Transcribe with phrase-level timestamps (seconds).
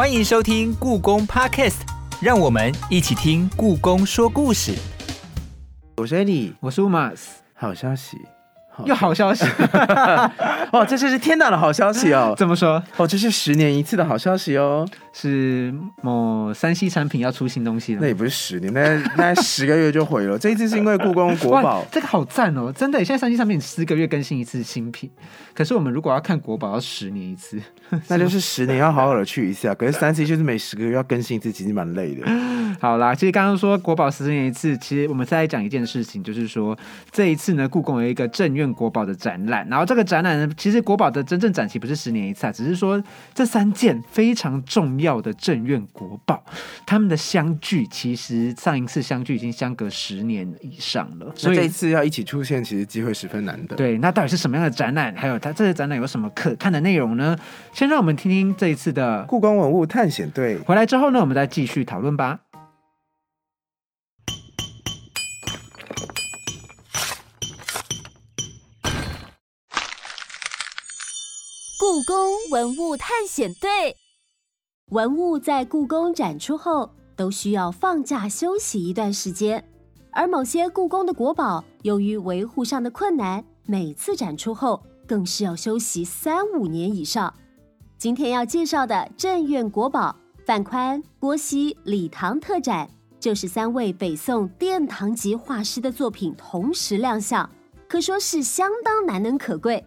[0.00, 1.82] 欢迎收听故宫 Podcast，
[2.22, 4.72] 让我们一起听故宫说故事。
[5.98, 7.20] 我是 Eddie，我是 Umas，
[7.52, 8.16] 好消息，
[8.86, 9.44] 又好消息，
[10.72, 12.34] 哦，这就是天大的好消息哦！
[12.38, 12.82] 怎么说？
[12.96, 14.86] 哦，这是十年一次的好消息哦。
[15.12, 18.00] 是某山西产品要出新东西了？
[18.00, 20.38] 那也不是十年，那那十个月就毁了。
[20.38, 22.72] 这一次是因为故宫国宝，这个好赞哦！
[22.72, 25.10] 真的，现在山西产品十个月更新一次新品，
[25.52, 27.60] 可是我们如果要看国宝，要十年一次。
[28.06, 29.74] 那就是十年要好好的去一次啊。
[29.74, 32.24] 可是三 C 就是每十个月要更新一次，其实蛮累的。
[32.78, 36.78] 好啦，其实刚刚说国宝十年一次，其实我们再来讲一件事情，就是说
[37.10, 43.02] 这一次呢，故宫有一个正院国宝的展览，然后这个展览呢，其实国宝的真正展期不是十年一次啊，只是说
[43.34, 46.42] 这三件非常重要的正院国宝，
[46.86, 53.76] 他们的相聚，其实上一次相聚已经相隔十年以上了，所以这一次要一起出现，其实机会十分难得。
[53.76, 55.14] 对，那到底是什么样的展览？
[55.16, 57.36] 还有它这个展览有什么可看的内容呢？
[57.72, 62.40] 先让我们听听这一次的故宫文物探险队回来之后呢，我们再继续讨论吧。
[71.90, 72.14] 故宫
[72.52, 73.96] 文物探险队，
[74.92, 79.68] 文物在故宫展出后，都需要放假休息一段时间。
[80.12, 87.34] 而某些故宫的国宝，由于维护上的困难，每次展出后更是要休息三五年以上。
[87.98, 90.14] 今天要介绍的镇院国宝
[90.46, 97.50] 范宽、郭熙、李唐特展，就是三位北宋殿堂级画师的作品同时亮相，
[97.88, 99.84] 可说是相当难能可贵。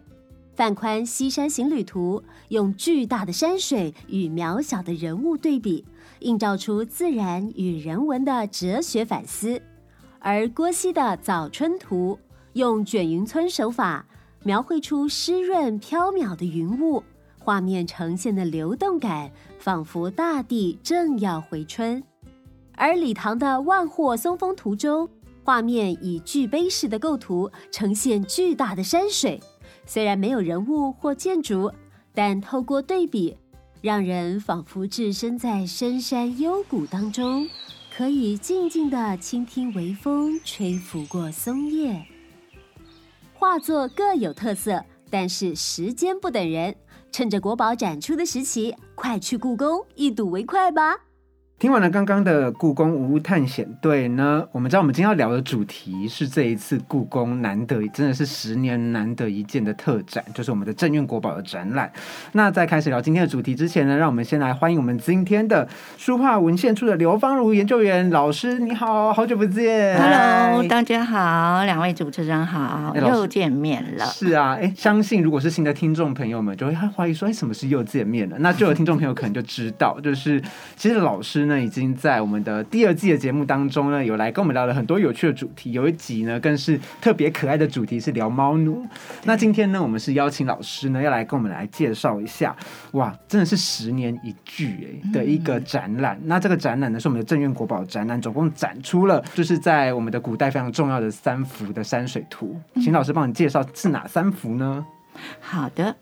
[0.54, 5.84] 范宽《西山行旅图》用巨大的山水与渺小的人物对比，
[6.20, 9.60] 映照出自然与人文的哲学反思；
[10.20, 12.16] 而郭熙的《早春图》
[12.52, 14.06] 用卷云皴手法，
[14.44, 17.02] 描绘出湿润飘渺的云雾，
[17.40, 22.00] 画面呈现的流动感，仿佛大地正要回春；
[22.76, 25.08] 而李唐的《万壑松风图》中，
[25.42, 29.42] 画面以巨碑式的构图，呈现巨大的山水。
[29.86, 31.70] 虽然没有人物或建筑，
[32.14, 33.36] 但透过对比，
[33.80, 37.46] 让人仿佛置身在深山幽谷当中，
[37.94, 42.04] 可以静静地倾听微风吹拂过松叶。
[43.34, 46.74] 画作各有特色，但是时间不等人，
[47.12, 50.96] 趁着国宝展出的时期，快去故宫一睹为快吧！
[51.64, 61.90] 听完了刚刚的故宫无物探险队呢，我们知道我们今天要聊的主题是这一次故宫难得真的是十年难得一见的特展，就是我们的镇院国宝的展览。
[62.32, 65.66] 那在开始聊今天的主题之前呢，让我们先来欢迎我们今天的
[65.96, 74.04] 书画文献处的刘芳如研究员老师，你好，好久不见，Hello，大家好，两位主持人好，又见面了。
[74.04, 78.36] 是啊，哎，相信如果是新的听众朋友们就会怀疑说，哎，什么是又见面了？
[78.40, 80.38] 那就有听众朋友可能就知道，就是
[80.76, 81.53] 其实老师呢。
[81.62, 85.72] 已经在我们的第二季的节目当中呢，有来跟我们聊了很多有趣的主题。
[85.72, 88.86] 有一集呢，更是特别可爱的主题是聊猫奴。
[89.24, 92.56] 那今天呢，我们是邀请老师呢，要来跟我们来介绍一下，
[92.92, 96.18] 哇，真的是十年一聚哎的一个展览。
[96.24, 102.58] 那这个展览呢，是我们的镇院国宝展览，总共展出了就是在我们的古代非常重要的三幅的山水图。
[102.76, 104.84] 请老师帮你介绍是哪三幅呢？
[105.40, 105.94] 好的。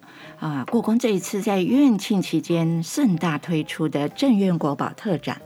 [0.42, 5.40] 啊，故宫这一次在院庆期间盛大推出的镇院国宝特展，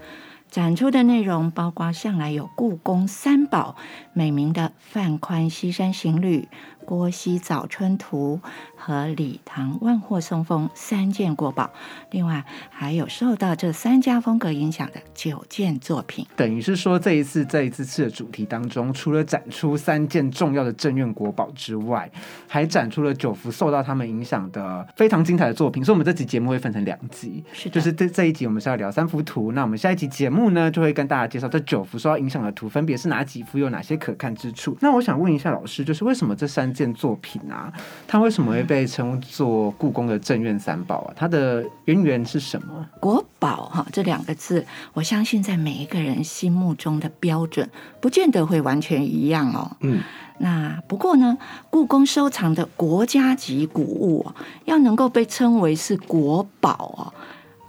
[0.51, 3.77] 展出的内容包括向来有故宫三宝
[4.15, 6.49] 美名的范宽《西山行旅》。
[6.87, 8.41] 郭熙《早春图》
[8.77, 11.69] 和李唐《万壑松风》三件国宝，
[12.13, 16.25] 另外还有受到这三家风格影响的九件作品。
[16.37, 22.09] 等于是说，这一次在这次的主题当中，除了展出三件重要的镇院国宝之外，
[22.47, 25.85] 还展出了九幅受到他们影响的非常精彩的作品。
[25.85, 34.77] 所以，我们这集节目会分成两集，是就是这这一集我们是要聊三幅图，那我们下一集节目呢，就会跟大家介绍这九幅受到影响的图分别是哪几幅，有哪些可看之处。
[34.81, 37.73] 那我想问一下老师，就是为什么这三件作品啊，
[38.07, 41.15] 它为什么会被称作故宫的正院三宝啊？
[41.17, 42.87] 它的渊源是什么？
[43.01, 47.69] 国宝哈这两个字，我相信在每一个人心目中的标准，
[48.01, 49.77] 不见得会完全一样哦。
[49.81, 50.01] 嗯，
[50.39, 51.39] 那不过呢，
[51.71, 54.27] 故宫收藏的国家级古物，
[54.67, 57.13] 要能够被称为是国宝哦。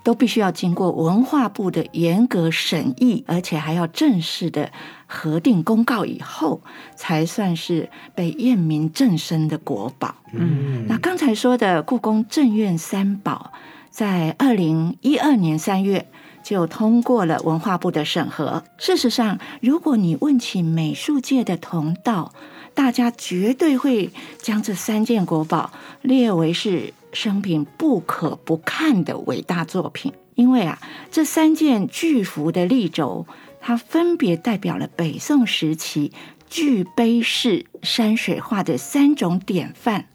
[0.07, 4.71] 都必须要经过文化部的严格审议，而且还要正式的
[5.05, 6.61] 核定公告以后，
[6.95, 10.15] 才算是被验明正身的国宝。
[10.31, 13.51] 嗯，那刚才说的故宫正院三宝，
[13.89, 16.07] 在二零一二年三月
[16.41, 18.63] 就通过了文化部的审核。
[18.77, 22.31] 事实上，如果你问起美术界的同道，
[22.73, 25.69] 大家绝对会将这三件国宝
[26.01, 26.93] 列为是。
[27.19, 30.79] 生平不可不看的伟大作品，因为啊，
[31.09, 33.25] 这三件巨幅的立轴，
[33.59, 36.13] 它分别代表了北宋时期
[36.47, 40.09] 巨碑式山水画的三种典范。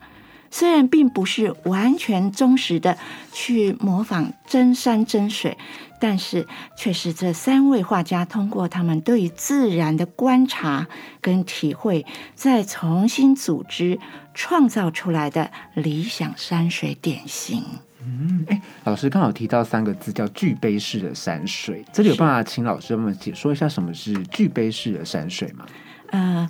[0.52, 2.98] 虽然并不是完全忠实的
[3.32, 5.56] 去模仿真山真水，
[5.98, 6.46] 但是
[6.76, 10.86] 却是这三位画家通过他们对自然的观察
[11.22, 12.04] 跟体会，
[12.34, 13.98] 再重新组织
[14.34, 17.64] 创造出来的理想山水典型。
[18.04, 25.64] 嗯，哎，老师刚好提到三个字叫巨碑式的山水，这里有办法请老师们解说一下什么是巨碑式的山水吗？
[26.10, 26.46] 呃。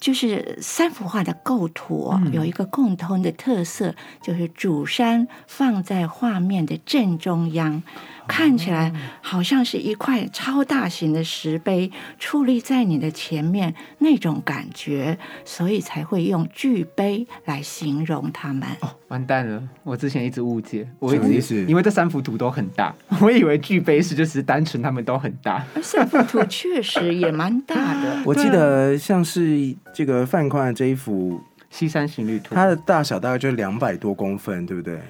[0.00, 7.82] 就是三幅画的构图有一个共通的特色，就是主山放在画面的正中央。
[8.26, 18.68] 看起来好像是一块超大型的石碑矗立在你的前面那种感觉，所以才会用巨碑来形容它们。
[18.80, 19.60] 哦，完蛋了！
[19.82, 25.64] 我之前一直误解，我一直因为这三幅图都很大， 我以为巨碑是就是单纯他们都很大。
[25.82, 28.22] 三幅图确实也蛮大的。
[28.26, 31.34] 我记得像是这个范宽的这一幅
[31.70, 35.00] 《西山行旅图》，它的大小大概就两百多公分，对不对？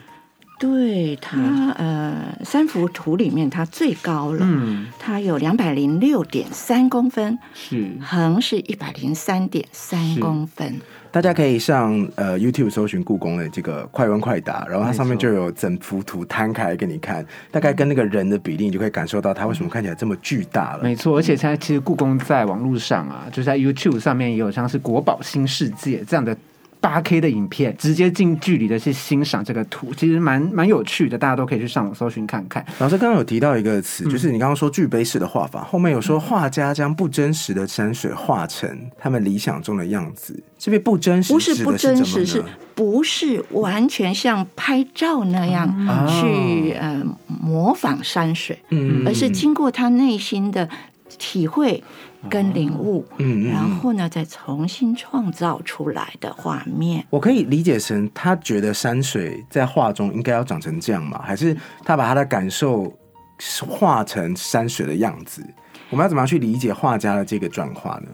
[0.59, 1.39] 对它，
[1.79, 10.79] 呃，三幅图里面它最高了，嗯，它有两百零六点三公分，是横是一百零三点三公分。
[11.13, 20.83] 大家可以上呃 YouTube 搜寻故宫的这个快问快答，然后它上面就有整幅图摊开给你看，大概跟那个人的比例，你就可以感受到它为什么看起来这么巨大了。
[20.83, 26.37] 没错，而且现在其实故宫在网络上啊，就是在 YouTube 上面也有像是国宝新世界这样的。
[26.81, 32.65] 八 K 的影片，直接近距离的去欣赏这个图，其实蛮蛮有趣的，大家都可以去上网搜寻看看。
[32.79, 38.69] 老师刚刚有提到一个词，就是你刚刚说巨碑式的画法，后面有说画家将不真实的山水画成
[38.99, 40.43] 他们理想中的样子。
[40.59, 42.45] 这边不真实不是不真实，是
[42.75, 45.67] 不是完全像拍照那样
[46.07, 48.59] 去呃模仿山水，
[49.07, 50.69] 而是经过他内心的
[51.19, 51.83] 体会。
[52.29, 61.19] 跟领悟，嗯，然后呢，再重新创造出来的画面，我可以理解成他觉得山水在画中应该要长成这样吗？
[61.25, 62.93] 还是他把他的感受
[63.67, 65.43] 画成山水的样子？
[65.89, 68.09] 我们要怎么样去理解画家的这个转化呢？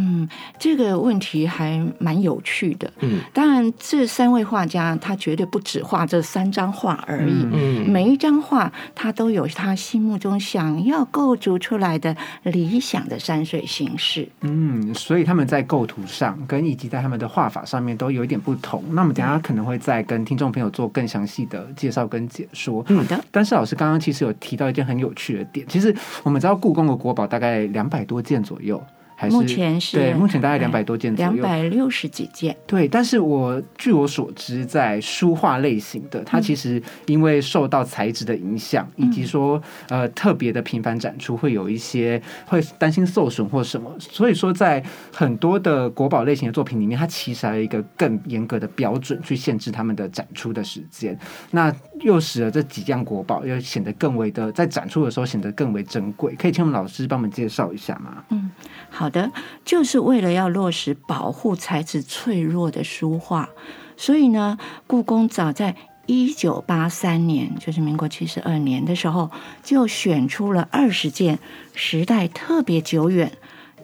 [0.00, 0.26] 嗯，
[0.58, 2.90] 这个问题还蛮有趣的。
[3.00, 7.46] 嗯，当然，这三位画家他绝对不只画这三张画而已。
[7.52, 14.26] 嗯，每一张画他都有他心目中想要构筑出来的理想的山水形式。
[14.40, 18.82] 嗯，所以他们在构图上跟以及在他们的画法上面都有一点不同。
[18.92, 22.82] 那么等下可能会再跟听众朋友做更详细的介绍跟解说。
[22.84, 23.22] 好的。
[23.30, 28.82] 但是老师刚刚其实有提到一件很有趣的点，其实我们知道故宫的国宝大概两百多件左右。
[29.28, 32.56] 目前是对，目前大概两百多件左右，两百六十几件。
[32.66, 44.82] 对，但是我据我所知，在书画类型的，它其实因为受到材质的影响，以及说呃特别的频繁展出，会有一些会担心受损或什么，所以说在
[45.12, 51.18] 很多的国宝类型的作品里面，它其实还有一个更严格的标准去限制他们的展出的时间，
[51.50, 56.34] 那又使得这几样国宝又显得更为的在展出的时候显得更为珍贵。
[56.36, 58.24] 可以请我们老师帮我们介绍一下吗？
[58.30, 58.50] 嗯。
[58.88, 59.30] 好的，
[59.64, 63.50] 就是为了要落实保护材质脆弱的书画，
[63.96, 65.76] 所以呢，故宫早在
[66.06, 69.30] 一九八三年，就是民国七十二年的时候，
[69.62, 71.38] 就选出了二十件
[71.74, 73.32] 时代特别久远、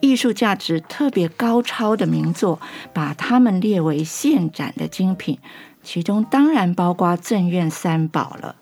[0.01, 2.61] 艺术价值特别高超的名作，
[2.93, 5.39] 把它们列为现展的精品，
[5.83, 8.57] 其中当然包括正院三宝了。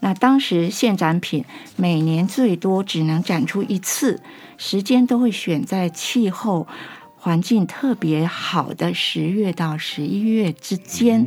[0.00, 1.44] 那当时现展品
[1.76, 4.20] 每年最多只能展出一次，
[4.56, 6.66] 时间都会选在气候
[7.16, 11.26] 环境特别好的十月到十一月之间。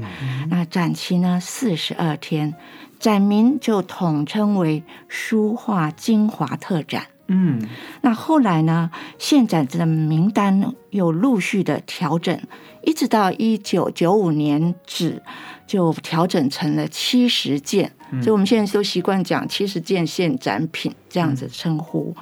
[0.50, 2.56] 那展期呢四十二天，
[3.00, 7.06] 展名就统称为“书画精华特展”。
[7.28, 7.62] 嗯，
[8.02, 12.38] 那后来呢，现展的名单又陆续的调整，
[12.84, 15.22] 一直到一九九五年止。
[15.66, 17.92] 就调整成了七十件，
[18.22, 22.16] 所以我们现在都习惯讲七十件现展品这样子称呼。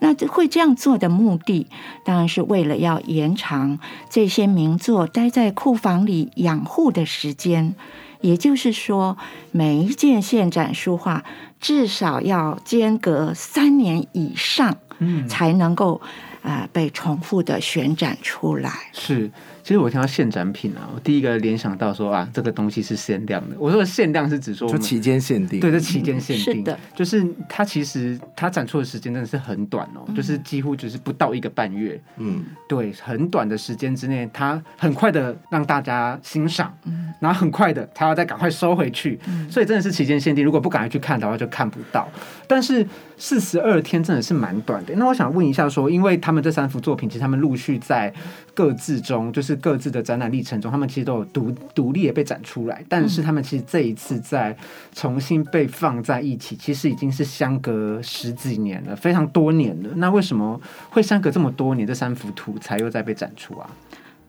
[0.00, 1.66] 那会这样做的目的，
[2.04, 3.78] 当然是为了要延长
[4.10, 7.74] 这些名作待在库房里养护的时间。
[8.20, 9.16] 也就是说，
[9.50, 11.24] 每一件现展书画
[11.60, 16.00] 至少要间隔三年以上，嗯，才能够。
[16.42, 19.30] 啊，被重复的旋展出来是，
[19.62, 23.54] 其实我听到限展品啊，我第一个联想到说啊，这个东西是限量的。
[23.58, 36.76] 我说的限量是指说就期间限定，对，这期间限定，是的，就是它其实它展出的时间真的是很短哦，就是几乎只是不到一个半月，嗯，对，很短的时间之内，它很快的让大家欣赏，
[37.20, 42.10] 然后很快的它要再赶快收回去，所以真的是期间限定，如果不赶快去看的话就看不到。
[42.48, 42.84] 但是
[43.24, 44.92] 四十二天真的是蛮短的。
[44.96, 48.12] 那我想问一下，说因为他们这三幅作品，其实他们陆续在
[48.52, 54.56] 各自中，就是各自的展览历程中，他们其实都有独独立的被展出来，但是他们其实这一次在
[54.92, 59.90] 重新被放在一起，其实已经是相隔十几年了，非常多年了。
[59.94, 60.60] 那为什么
[60.90, 63.70] 会相隔这么多年，这三幅图才又在被展出啊？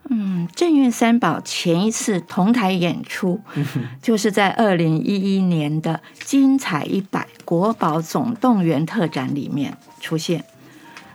[0.09, 3.39] 嗯，正运三宝前一次同台演出，
[4.01, 10.43] 就是在二零一一年的“精彩一百国宝总动员”特展里面出现。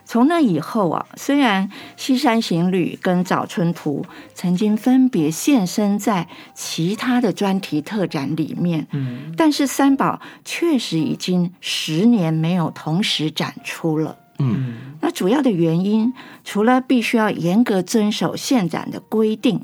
[0.04, 1.68] 从那以后啊，虽然
[1.98, 14.16] 《西山行旅》跟《早春图》曾经分别现身在其他的专题特展里面，嗯，但是三宝确实已经十年没有同时展出了。
[14.38, 19.60] 嗯，那主要的原因，除了必须要严格遵守现展的规定，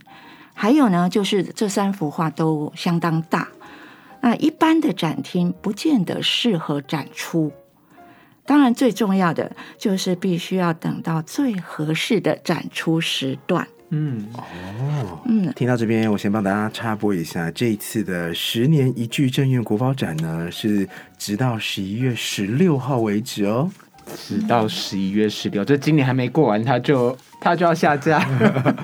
[0.52, 3.48] 还有呢，就是这三幅画都相当大，
[4.24, 7.52] 那一般的展厅不见得适合展出。
[8.46, 13.68] 当然，最重要的就是必须要等到最合适的展出时段。
[13.90, 20.88] 嗯，哦，嗯，听到这边，我先帮大家插播一下，这一次的十年一聚正院国宝展呢，是
[21.18, 23.70] 直到十一月十六号为止哦。
[24.16, 28.20] 直到十一月十六，就今年还没过完，他就他就要下架，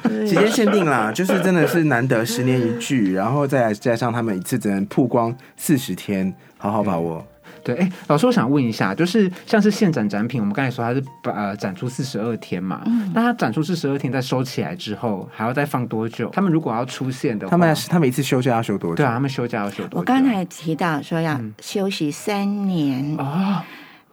[0.04, 7.24] 时间限定啦，就是真的是难得十年一聚，然后再加上他们一次只能曝光四十天，好好把握。
[7.62, 12.80] 对，哎，老师，我想问一下，就是像是现展展品，我们刚才说它是把呃展出四十二天嘛，
[13.12, 16.30] 那它展出四十二天再收起来之后，还要再放多久？
[16.32, 18.96] 他们如果要出现的，他们他们一次休假要休多久？
[18.96, 19.98] 对啊，他们休假要休多久？
[19.98, 23.62] 我刚才提到说要休息三年啊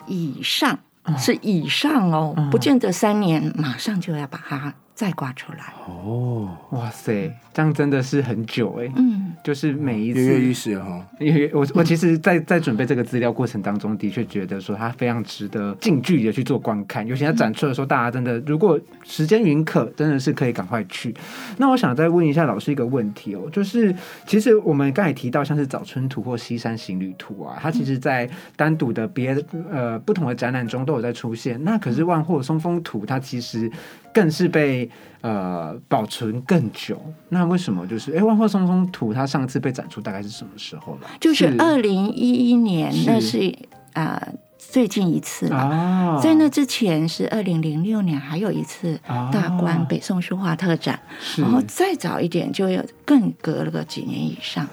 [0.08, 0.78] 以上。
[1.18, 6.50] 是以上哦，不见得三年马上就要把它再刮出来哦。
[6.72, 8.92] 哇塞，这样真的是很久哎。
[8.96, 11.06] 嗯，就是每一次跃跃欲试哈。
[11.20, 17.06] 因为我我其实，在在准备这个资料过程当中，的确觉得说它非常值得近距离的去做观看。
[17.06, 21.16] 尤其它展出的时候，大家真的如果时间允可，真的是可以赶快去。
[21.58, 29.38] 那我想再问一下老师一个问题哦，就是其实我们刚才提到像是早春图或西山行旅图啊，它其实在单独的别
[29.72, 31.64] 呃不同的展览中都有在出现。
[31.64, 33.72] 那可是万货松风图，它其实
[34.18, 34.90] 更是被
[35.22, 37.00] 呃保存更久。
[37.30, 41.08] 那为什么就是哎万花松风图它上次被展出大概是什么时候呢？
[41.20, 43.56] 就是二零一一年，那是
[43.94, 44.28] 啊。
[44.58, 49.00] 最近一次了，在那之前是二零零六年，还有一次
[49.32, 51.00] 大观北宋书画特展，
[51.38, 54.68] 然后再早一点就要更隔了个几年以上，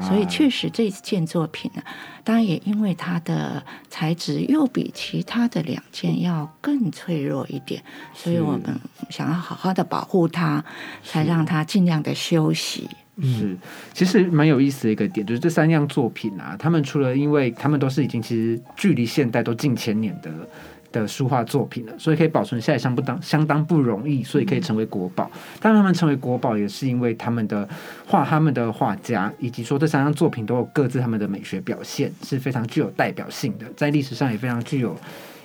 [0.00, 1.82] 所以确实这件作品呢，
[2.22, 7.82] 当然也因为它的材质又比其他的两件要更脆弱一点，
[8.14, 10.64] 所以我们想要好好的保护它，
[11.04, 12.88] 才让它尽量的休息。
[13.22, 13.56] 是，
[13.92, 20.32] 其实蛮有意思的一个点，就是这三样作品啊，他们除了因为他们都是已经其实距离现代都近千年的
[20.90, 25.30] 的书画作品了，所以可以保存下来相不当相当不容易，所以可以成为国宝。
[25.60, 27.68] 但他们成为国宝，也是因为他们的
[28.06, 34.96] 画，他们的画家以及说这三样作品都有各自他们的美学表现，是非常具有代表性的，在历史上也非常具有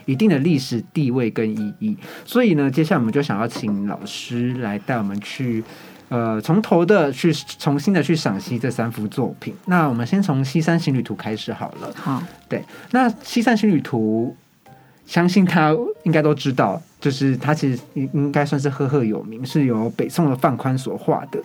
[0.06, 1.96] 一定的历史地位跟意义。
[2.26, 5.64] 所以呢，接下来我们就想要请老师来带我们去。
[6.10, 9.54] 呃，从头的去重新的去赏析这三幅作品。
[9.66, 11.92] 那我们先从《西山行旅图》开始好了。
[11.96, 14.36] 好，对，那《西山行旅图》，
[15.06, 21.40] 相信他应该都知道，就是他其实应应该算是赫赫有名，是由北宋的范宽所画的。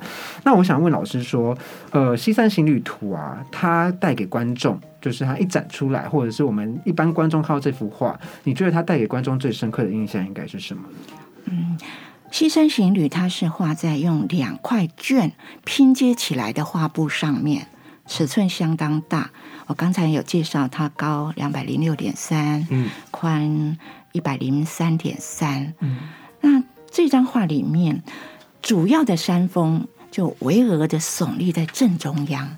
[0.45, 1.57] 那我想问老师说，
[1.91, 10.83] 呃，《西山行旅图》啊，它带给观众，就是它一展出来，或者是我们一般观众看到这幅画，你觉得它带给观众最深刻的印象应该是什么？
[11.45, 11.77] 嗯。
[12.35, 15.31] 《西山行旅》它是画在用两块绢
[15.65, 17.69] 拼接起来的画布上面，
[18.09, 19.31] 尺寸相当大。
[19.69, 23.79] 我刚才有介绍，它高两百零六点三，嗯，宽
[24.11, 25.97] 一百零三点三，嗯。
[26.41, 26.61] 那
[26.91, 28.03] 这张画里面，
[28.61, 32.57] 主要的山峰就巍峨的耸立在正中央，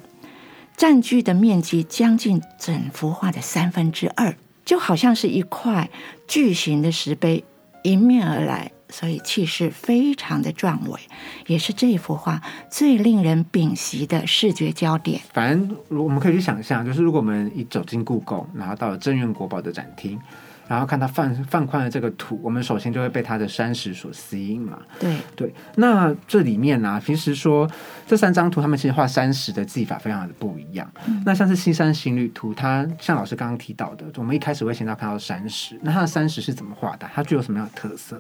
[0.75, 5.91] 占据的面积将近整幅画的三分之二，就好像是一块
[6.27, 7.45] 巨型的石碑
[7.83, 8.73] 迎面而来。
[8.99, 10.99] 所以气势非常的壮伟，
[11.47, 15.21] 也是这幅画最令人屏息的视觉焦点。
[15.35, 20.19] 反正我们可以去想象，就是如果我们一走进故宫，然后到了正院国宝的展厅，
[20.67, 24.79] 然后看它放放宽的这个图，我们首先就会被他的山石所吸引嘛。
[24.99, 27.71] 对对，那这里面呢、平时说
[28.07, 30.91] 这三张图，他们其实画山石的技法非常的不一样。
[31.27, 37.07] 那像是西山行旅图，它像老师刚刚提到的，我们一开始会先到看到山石，那它的山石是怎么画的？
[37.15, 38.19] 它具有什么样的特色？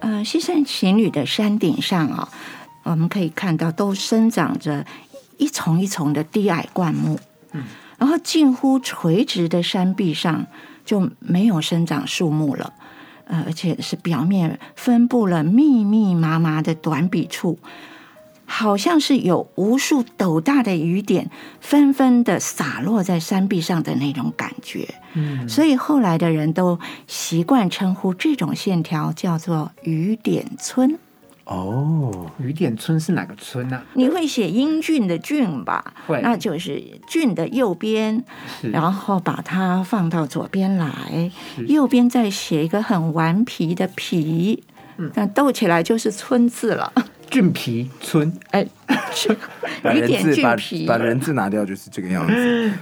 [0.00, 2.28] 呃，西山情侣的山顶上啊、
[2.82, 4.84] 我们可以看到都生长着
[5.38, 7.18] 一丛一丛的低矮灌木，
[7.52, 7.64] 嗯，
[7.98, 10.46] 然后近乎垂直的山壁上
[10.84, 12.72] 就没有生长树木了，
[13.24, 17.58] 呃，而且是表面分布了密密麻麻的短笔触。
[18.46, 21.28] 好像是有无数斗大的雨点
[21.60, 30.98] 纷纷的洒落在山壁上的那种感觉，嗯，所以后来的人都习惯称呼这种线条叫做雨点村。
[31.44, 35.94] 哦，雨点村是哪个村呢、你会写英俊的俊吧？
[36.06, 36.20] 会。
[36.20, 38.24] 那就是俊的右边，
[38.72, 41.30] 然后把它放到左边来，
[41.68, 44.64] 右边再写一个很顽皮的皮，
[44.96, 45.08] 嗯。
[45.14, 46.92] 那斗起来就是村字了。
[47.30, 48.32] 俊皮村。
[48.50, 48.66] 哎，
[49.82, 52.32] 把人字把，把人字拿掉就是这个样子。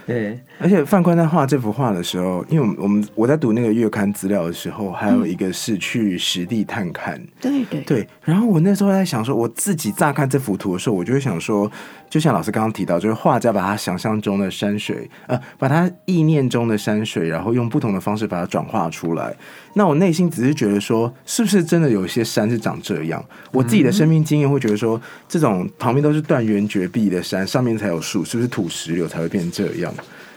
[0.06, 7.20] 对，而且范宽在画这幅画的时候，因为我们我们我在读那个月刊资料的时候，还有一个是去实地探看。
[7.40, 11.70] 对对对，然后我那时候在想说，我自己乍看这幅图的时候，我就会想说，
[12.10, 19.34] 就像老师刚刚提到，就是画家把他想象中的山水，呃，把他意念中的山水，然后用不同的方式把它转化出来。
[19.76, 23.24] 那我内心只是觉得说，是不是真的有些山是长这样？
[23.50, 29.94] 我自己的生命经验会觉得说，这种旁边都是断垣绝壁的山，上面才有树，是不是土石流才会变这样？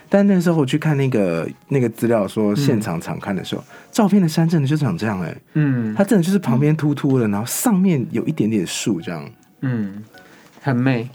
[0.09, 9.29] 但那时候我去看那个那个资料，说现场常看的时候，照片的山真的就长这样哎、嗯它真的就是旁边突突的，然后上面有一点点树，这样
[9.61, 10.01] 嗯，
[10.61, 11.09] 很美，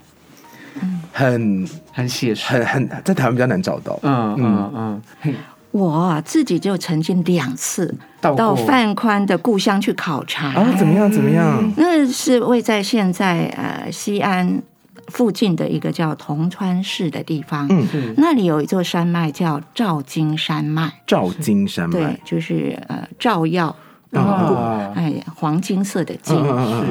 [1.10, 2.44] 很很写实。
[2.46, 3.98] 很很在台湾比较难找到。
[4.02, 5.34] 嗯嗯嗯，嘿，
[5.72, 10.48] 我啊自己就曾经两次到到范宽的故乡去考察。
[10.48, 11.10] 啊，怎么样？
[11.10, 11.72] 怎么样？
[11.76, 14.62] 那是位在现在呃西安
[15.08, 17.66] 附近的一个叫铜川市的地方。
[17.70, 23.74] 嗯嗯那里有一座山脉叫照金山脉，照金山脉对脉，，就是呃照耀，
[24.12, 26.36] 啊，哎，黄金色的金。
[26.36, 26.84] 是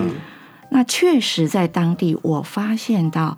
[0.73, 3.37] 那确实在当地，我发现到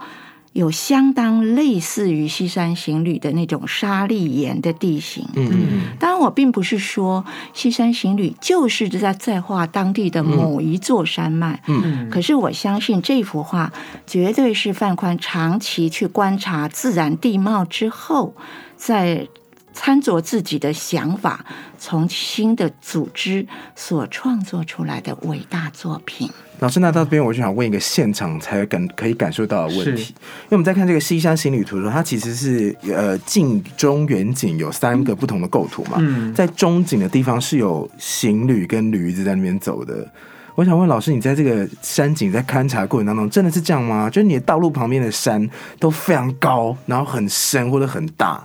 [0.54, 5.28] 有相当类似于西山行旅的那种沙砾岩的地形。
[5.36, 13.74] 嗯嗯当然，我并不是说西山行旅就是在在画当地的某一座山脉，嗯可是我相信这幅画
[14.06, 18.36] 绝对是范宽长期去观察自然地貌之后，
[18.76, 19.28] 在
[19.74, 21.44] 参着自己的想法，
[21.80, 26.30] 从新的组织所创作出来的伟大作品。
[26.64, 36.34] 老师，那到这边我就想问一个现场才感可以感受到的问题，因为我们在看这个西山行旅图的时候，它其实是呃近中远景有三个不同的构图嘛，嗯。
[36.34, 40.08] 在中景的地方是有行旅跟驴子在那边走的。
[40.56, 44.10] 我想问老师，你在这个山景在勘察过程当中，真的是这样吗？
[44.10, 45.46] 就是你的道路旁边的山
[45.80, 48.42] 都非常高，然后很深或者很大，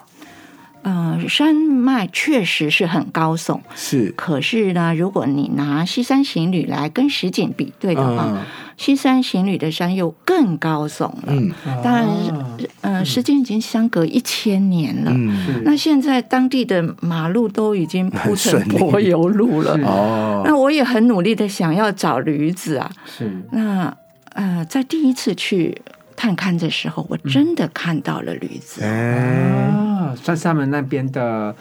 [0.83, 4.13] 呃，山脉确实是很高耸，是。
[4.17, 8.39] 可是呢，如果你拿西山行旅来跟实景比对的话，嗯
[8.77, 11.25] 西山行旅的山又更高耸了。
[11.27, 11.51] 嗯。
[11.83, 12.57] 当然啊。
[12.81, 15.11] 呃，时间已经相隔一千年了。
[15.13, 15.63] 嗯。
[15.65, 19.73] 那现在当地的马路都已经铺成柏油路了。
[19.85, 22.89] 哦，那我也很努力的想要找驴子啊。
[23.05, 23.29] 是。
[23.51, 23.93] 那
[24.35, 25.83] 呃，在第一次去
[26.15, 28.85] 探勘的时候，我真的看到了驴子。
[28.85, 29.69] 哎、
[30.09, 31.55] 啊，算是他们那边的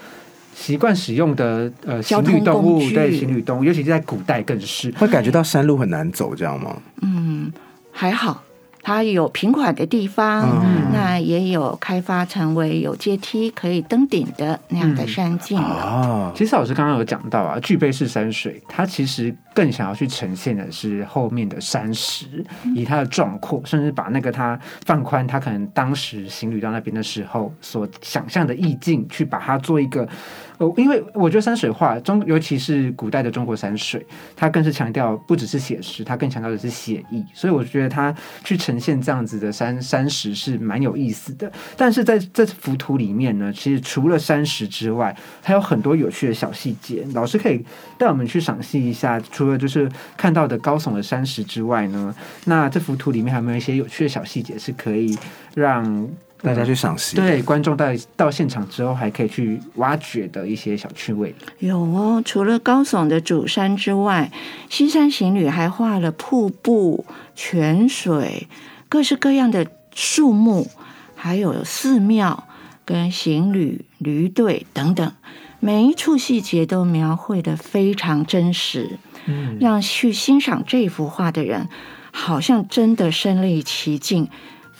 [0.55, 4.89] 习惯使用的呃交行旅动物，通工具对行旅动物，尤其是在古代更是。
[4.91, 6.77] 会感觉到山路很难走，这样吗？
[7.01, 7.51] 嗯，
[7.91, 8.43] 还好，
[8.87, 15.67] 它有平缓的地方，嗯那也有开发成为有阶梯可以登顶的那样的山径了。
[15.67, 22.41] 啊，其实老师刚刚有讲到啊，具备式山水，它其实更想要去呈现的是后面的山石，
[22.73, 30.07] 以它的壮阔，甚至把那个它放宽，它可能当时行旅到那边的时候所想象的意境，去把它做一个。
[30.57, 37.23] 呃，因为我觉得山水画中，尤其是古代的中国山水，它更是强调不只是写实，它更强调的是写意。
[37.33, 41.51] 所以我觉得它去呈现这样子的山山石是蛮有意思的。
[41.75, 47.05] 但是在这幅图里面呢，其实除了山石之外，还有很多有趣的小细节。
[47.13, 47.63] 老师可以
[47.97, 52.15] 带我们去赏析一下，除了就是看到的高耸的山石之外呢，
[52.45, 55.17] 那这幅图里面还有没有一些有趣的小细节是可以
[55.55, 56.09] 让
[56.41, 57.15] 大家去赏析。
[57.15, 61.33] 对观众到到现场之后还可以去挖掘的一些小趣味？
[61.59, 64.31] 有哦，除了高耸的主山之外，
[64.69, 68.47] 西山行旅还画了瀑布、泉水、
[68.87, 70.69] 各式各样的树木，
[71.15, 72.47] 还有寺庙
[72.85, 75.11] 跟行旅、驴队等等。
[75.59, 81.67] 每一处细节都描绘的非常真实，嗯，让去欣赏这幅画的人
[82.11, 84.29] 好像真的身临其境，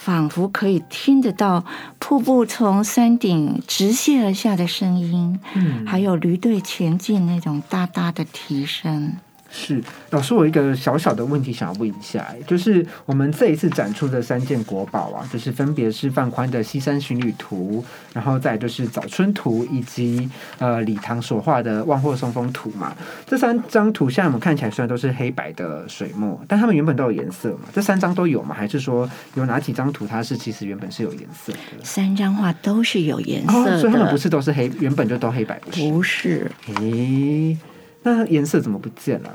[0.07, 1.65] 仿佛可以听得到
[1.99, 9.17] 瀑布从山顶直泻而下的声音，嗯，还有驴队前进那种哒哒的蹄声。
[9.49, 17.83] 是老师，我一个小小的问题想要问一下，就是我们这一次展出的三件国宝啊，就是分别是范宽的《西山行旅图》，
[18.13, 20.29] 然后再就是《早春图》，以及
[20.59, 22.95] 呃李唐所画的《万壑松风图》嘛。
[23.25, 27.61] 这三张图现在我们看起来虽然都是黑白的水墨，但他们原本都有颜色嘛？
[27.73, 28.53] 这三张都有吗？
[28.53, 31.83] 还是说有哪几张图它是其实原本是有颜色的？
[31.83, 35.89] 三张画都是有颜色的，所以他们不是都是黑，原本就都黑白不是？
[35.89, 37.57] 不是，诶。
[38.03, 39.29] 那颜色怎么不见了？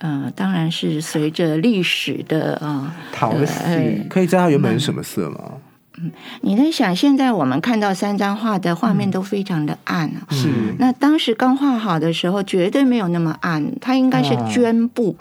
[0.00, 5.54] 嗯，当然是随着历史的啊淘洗，可以知道它原本是什么色吗？
[6.00, 10.22] 嗯，你在想，现在我们看到三张画的画面都非常的暗啊。
[10.30, 15.16] 是，那当时刚画好的时候，绝对没有那么暗，它应该是绢布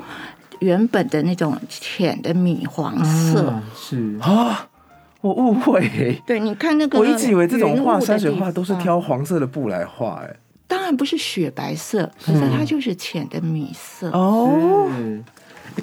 [0.59, 3.59] 原本的那种浅的米黄色。
[3.75, 4.67] 是啊，
[5.21, 6.21] 我误会。
[6.27, 10.35] 对，你看那个，我一直以为这种画山水画都是挑黄色的布来画，哎。
[10.67, 14.09] 当然不是雪白色，可是它就是浅的米色。
[14.11, 14.89] 哦。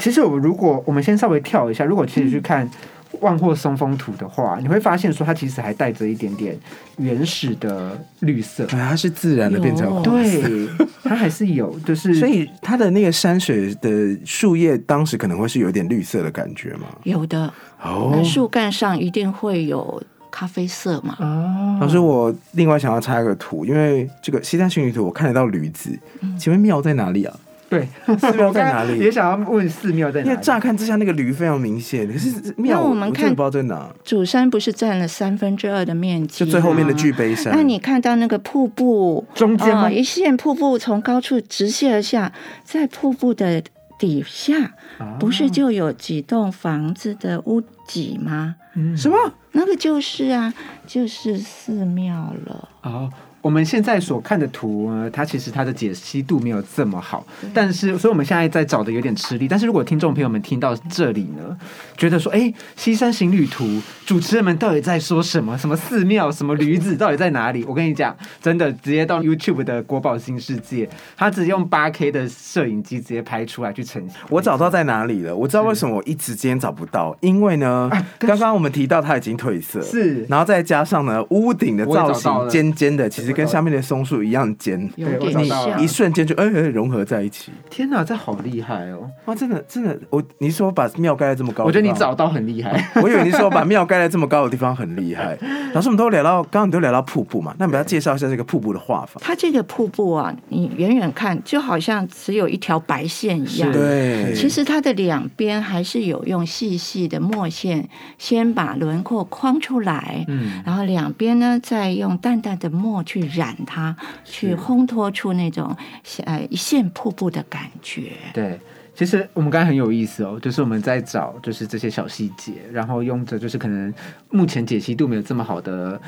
[0.01, 2.69] 其实我如果我们先稍微跳一下，如果其实去看
[3.21, 6.59] 《万壑松风图》的话，你会发现说它其实还带着一点点
[6.97, 10.69] 原始的绿色，对，它是自然的变成对，
[11.05, 16.89] 它还是有，就是所以它的那个山水的树叶当时可能会是有点绿色的感觉嘛？
[17.05, 17.53] 有的。
[17.81, 20.03] 哦，树干上一定会有。
[20.35, 21.17] 咖啡色嘛？
[21.21, 25.97] 哦，老师，我另外想要插一个图，因为这个西山行旅图，我看得到驴子。
[26.37, 27.33] 请问庙在哪里啊？
[27.71, 28.99] 对，寺庙在哪里？
[28.99, 30.31] 也想要问寺庙在哪里？
[30.31, 33.89] 因为乍看之下那个驴非常明显，可是庙我们看不知道在哪。
[34.05, 37.53] 主山不是占了三分之二的面积，就最后面的巨碑山。
[37.55, 39.89] 那你看到那个瀑布中间吗？
[39.89, 42.33] 一线瀑布从高处直泻而下，
[42.65, 43.63] 在瀑布的
[43.99, 44.75] 底下，
[45.19, 48.57] 不是就有几栋房子的屋脊吗？
[48.97, 49.17] 什么？
[49.53, 50.53] 那个就是啊，
[50.87, 52.69] 就是寺庙了。
[52.83, 53.13] 哦。
[53.45, 59.47] 我们现在所看的图呢，它其实它的解析度没有这么好，但是所以我们现在在找的有点吃力。
[59.47, 61.55] 但是如果听众朋友们听到这里呢，
[61.95, 62.39] 觉得说，哎，
[62.75, 63.65] 《西山行旅图》
[64.07, 65.59] 主持人们到底在说什么？
[65.59, 66.33] 什么寺庙？
[66.33, 66.97] 什么驴子？
[66.97, 67.63] 到底在哪里？
[67.65, 74.17] 我跟你讲，真的，直接到 YouTube 的国宝新世界，他直接用八 K 的摄影机直接拍出来去呈现。
[74.31, 75.37] 我找到在哪里了？
[75.37, 83.34] 我知道为什么我一直今天找不到，因为呢，刚刚我们提到它已经褪色，是，然后再加上呢，屋顶的造型尖尖的，其实。
[83.35, 87.53] 跟下面的松树一样尖，你一瞬间就哎哎融合在一起。
[87.69, 89.11] 天哪，这好厉害哦！
[89.27, 92.73] 哇，真的真的，我你说把庙盖在这么高，我觉得你找到很厉害。
[93.03, 95.37] 我以为你说把庙盖在这么高的地方很厉害。
[95.75, 99.21] 老师，我们都聊到刚刚你都聊到瀑布嘛，那我们要介绍一下这个瀑布的画法。
[99.21, 104.33] 它这个瀑布啊，你远远看就好像只有一条白线一样，对。
[104.35, 113.97] 其实它的两边还是有用细细的墨线先把轮廓框出来，嗯，然后两边呢再用淡淡的墨去染它。
[114.25, 115.77] 去烘托出那种
[116.25, 118.13] 呃一线瀑布的感觉。
[118.33, 118.59] 对，
[118.95, 123.93] 其实我们刚才很有意思哦，就是我们在找就是这些小细节，然后用着就是可能
[124.31, 126.01] 目前解析度没有这么好的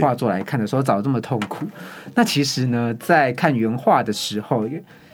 [0.00, 1.66] 画作来看的时候，找这么痛苦。
[2.14, 4.68] 那其实呢，在看原画的时候。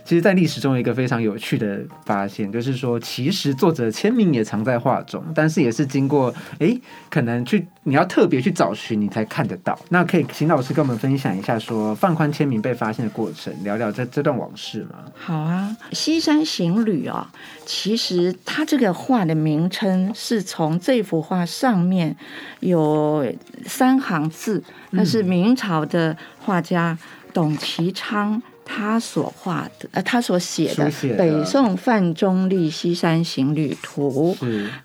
[0.04, 9.78] 其实，在历史中有一个非常有趣的发现，就是说，其实作者签名也藏在画中，但是也是经过哎，可能去你要特别去找寻，你才看得到。
[9.88, 14.98] 那可以请老师跟我们分享一下，说范宽签名被发现的过程，聊聊这这段往事吗？
[15.14, 17.32] 好啊，《西山行旅》啊，
[17.64, 22.14] 其实它这个画的名称是从这幅画上面
[22.60, 23.26] 有
[23.64, 26.98] 三行字，那是明朝的画家
[27.32, 28.42] 董其昌。
[28.64, 34.36] 他所画的，呃，他所写的《北宋范仲立西山行旅图》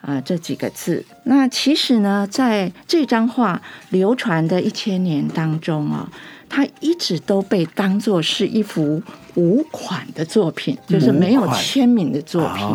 [0.02, 1.04] 啊，这几个字。
[1.24, 6.12] 那其实呢，在这张画流传的一千年当中啊，
[6.49, 9.01] 它一直都被当作是一幅。
[9.35, 12.67] 无款的作品，就是没有签名的作品。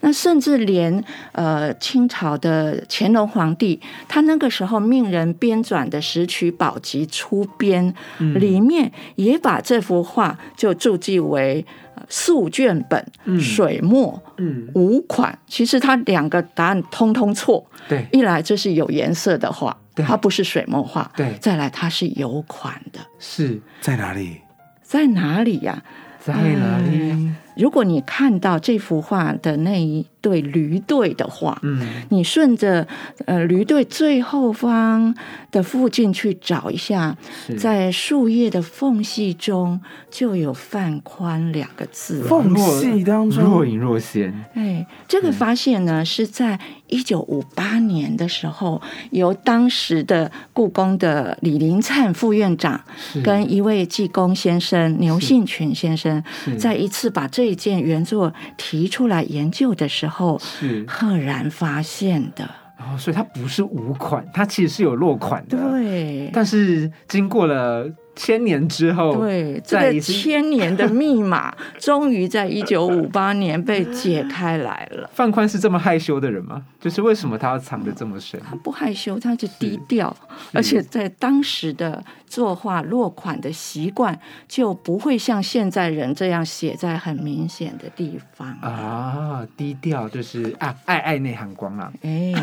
[0.00, 11.64] 那甚至连呃清朝的乾隆皇帝，他那个时候命人编纂的《石渠宝笈》出编，里面也把这幅画就注记为
[12.08, 13.06] 素卷本、
[13.38, 15.38] 水墨、嗯无款。
[15.46, 17.64] 其实他两个答案通通错。
[17.88, 21.10] 对，一来这是有颜色的画，它不是水墨画。
[21.16, 23.00] 对，再来它是有款的。
[23.18, 24.40] 是在哪里？
[24.82, 25.82] 在哪里呀？
[26.20, 27.30] 在哪里？
[27.56, 32.86] 如果你看到这幅画的那一对驴队的话，嗯，你顺着
[33.26, 35.14] 呃驴队最后方
[35.50, 37.16] 的附近去找一下，
[37.58, 42.22] 在树叶的缝隙中就有“范宽”两个字。
[42.22, 43.44] 缝隙当中。
[43.44, 44.32] 若隐若现。
[44.54, 52.80] 哎，这个发现呢，是在一九五八年的时候，由当时的故宫的李林灿副院长
[53.22, 56.56] 跟一位技工先生牛信群先生，是。
[56.56, 62.44] 在一次把这一件原作提出来研究的时候，是赫然发现的。
[62.76, 75.08] 哦，所以它不是无款，它其实是有落款的。，对，但是经过了千年之后，对，这个千年的密码， 终于在一九五八年被解开来了。
[75.12, 76.62] 范宽是这么害羞的人吗？
[76.80, 78.40] 就是为什么他要藏得这么深？
[78.48, 80.14] 他不害羞，他就低调，
[80.52, 88.48] 而且在当时的作画落款的习惯，就不会像现在人这样写在很明显的地方。
[88.60, 92.34] 啊，低调就是啊，爱爱内涵光啊，哎，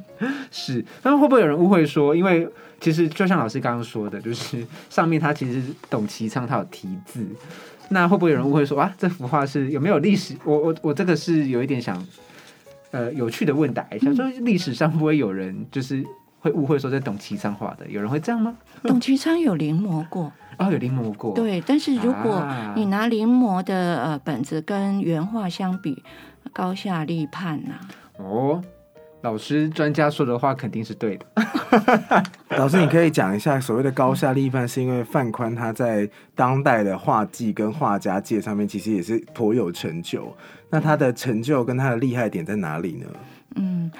[0.50, 0.84] 是。
[1.02, 2.48] 但会不会有人误会说，因为
[2.84, 7.26] 其实就像老师刚刚说的，就是上面他其实董其昌他有题字，
[7.88, 10.34] 那会不会有人误会说啊，这幅画是有没有历史？
[10.44, 12.06] 我我我这个是有一点想
[12.90, 16.04] 呃有趣的问答一下，说历史上会不会有人就是
[16.40, 17.88] 会误会说这董其昌画的？
[17.88, 18.54] 有人会这样吗？
[18.82, 26.02] 董其昌有临摹过， 哦，有临摹过，，对，但是如果啊你拿临摹的呃本子跟原画相比，
[26.52, 27.80] 高下立判呐、
[28.18, 28.62] 哦。
[29.24, 31.24] 老师专家说的话肯定是对的，
[32.58, 40.30] 老师，你可以讲一下所谓的高下立判，是因为范宽他在当代的画技跟画家界上面其实也是颇有成就。
[40.68, 43.06] 那他的成就跟他的厉害点在哪里呢？
[43.56, 43.90] 嗯，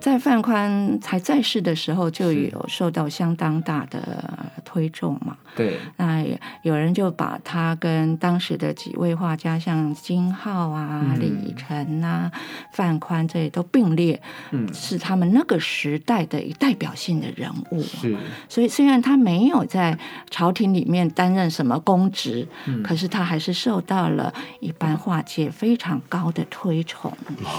[0.00, 4.28] 在范宽才在世的时候，就有受到相当大的
[4.64, 5.36] 推崇嘛。
[5.56, 11.20] 对，那也有人就把他跟当时的几位画家，像金浩啊、嗯。
[11.20, 12.30] 李晨啊、
[12.72, 14.20] 范宽这些都并列，
[14.52, 17.82] 嗯，是他们那个时代的一代表性的人物。
[17.82, 18.16] 是，
[18.48, 19.98] 所以虽然他没有在
[20.30, 22.82] 朝廷里面担任什么公职，嗯。
[22.82, 27.12] 可是他还是受到了一般画界非常高的推崇。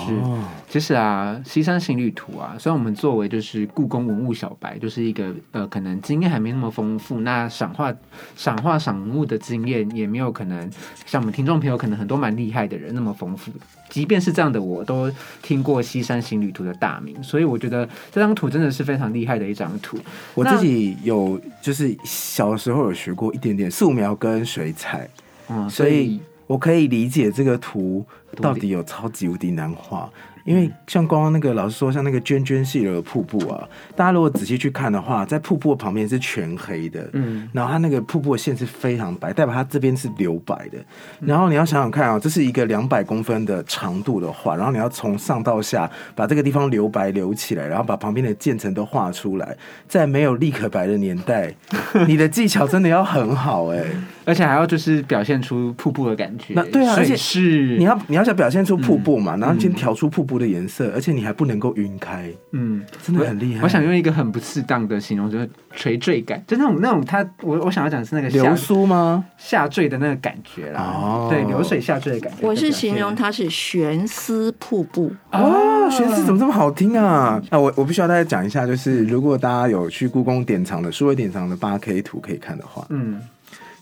[0.07, 0.21] 是，
[0.69, 7.93] 其实啊，《西山行旅图》啊，虽然我们作为就是故宫文物小白，就是一个呃，可能经验还没那么丰富，那赏画、
[8.35, 10.69] 赏画、赏物的经验也没有可能
[11.05, 13.51] 像我们听众朋友可能很多蛮厉害的人那么丰富。
[13.89, 19.97] 即便是这样的，我都听过《西山行旅图》的大名，所以我觉得这张图真的是非常厉害的一张图。
[20.33, 25.09] 我自己有就是小时候有学过一点点素描跟水彩，
[25.49, 28.05] 嗯，所以我可以理解这个图
[28.37, 30.09] 到底有超级无敌难画。
[30.43, 40.77] 因为像刚刚那个老师说，像那个涓涓细流的瀑布啊，大家如果仔细去看的话，在瀑布旁边是全黑的，嗯，然后它那个瀑布的线是非常白，代表它这边是留白的。
[41.19, 41.27] 嗯。
[41.27, 49.55] 然后你要想想看啊、这是一个两百公分的长度的画，然后你要从上到下把这个地方留白留起来，然后把旁边的渐层都画出来，
[49.87, 51.53] 在没有立可白的年代，
[52.07, 53.83] 你的技巧真的要很好哎、
[54.25, 56.53] 而且还要就是表现出瀑布的感觉。
[56.55, 59.21] 那对啊而且是你要你要想表现出瀑布嗯。
[59.21, 63.63] 嘛，然后先调出瀑布的颜色，而且你还不能够晕开，嗯，真的很厉害。
[63.63, 69.23] 我想用一个很不适当的形容，就是垂坠感，就那种那种它，我我想要讲的是那个流苏吗？
[69.37, 72.47] 下坠的那个感觉啦，哦对，流水下坠的感觉。
[72.47, 75.11] 我是形容它是悬丝瀑布。
[75.31, 77.41] 哦，悬丝怎么这么好听啊？
[77.49, 83.21] 那我我必须要大家讲一下，就是如果大家有去故宫典藏的数位典藏的八 K 图可以看的话，嗯，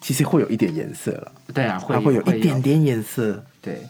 [0.01, 3.43] 其实会有一点颜色了，对啊，会它会有一点点颜色。
[3.61, 3.81] 对。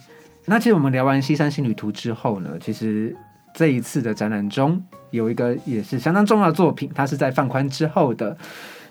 [0.49, 3.15] 那其实我们聊完《西山新旅图》之后呢，其实
[3.53, 8.35] 这一次的展览中有一个也是相当重要的作品，它是在放宽之后的。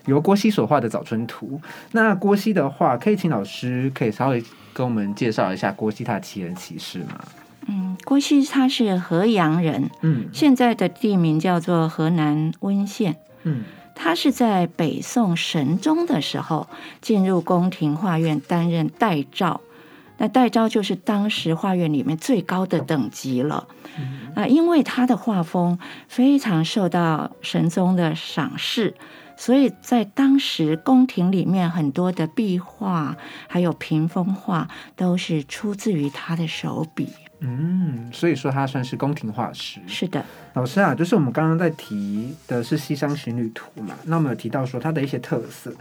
[0.05, 1.59] 由郭熙所画的《早春图》，
[1.91, 4.43] 那郭熙的话，可以请老师可以稍微
[4.73, 7.19] 跟我们介绍一下郭熙他的奇人奇事吗？
[7.67, 13.17] 嗯，郭熙他是河阳人，嗯现在的地名叫做河南温县。
[13.43, 16.67] 嗯他是在北宋神宗的时候
[17.01, 19.59] 进入宫廷画院担任代诏，
[20.19, 23.67] 那戴昭就是当时画院里面最高的等级了。
[24.35, 28.95] 啊因为他的画风非常受到神宗的赏识，
[29.35, 37.09] 所以在当时宫廷里面很多的壁画还有屏风画都是出自于他的手笔。
[37.41, 39.79] 嗯，所以说他算是宫廷画师。
[39.87, 40.23] 是的，
[40.53, 45.73] 老师啊，就是我们刚刚在提的是《西山行旅图》嘛，那我们有提到说它的一些特色。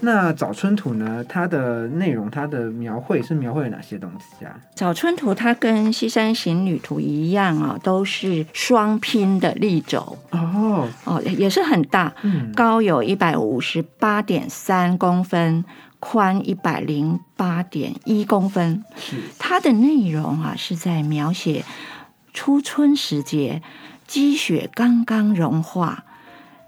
[0.00, 4.52] 那《早春图》呢，它的内容、它的描绘是描绘了哪些东西啊？
[4.74, 15.64] 《早春图》它跟《西山行旅图》一样啊，都是双拼的立轴哦，哦，也是很大，嗯，高有一百五十八点三公分，
[16.00, 18.84] 宽一百零八点一公分。
[18.96, 21.64] 是它的内容啊，是在描写
[22.32, 23.62] 初春时节，
[24.06, 26.04] 积雪刚刚融化，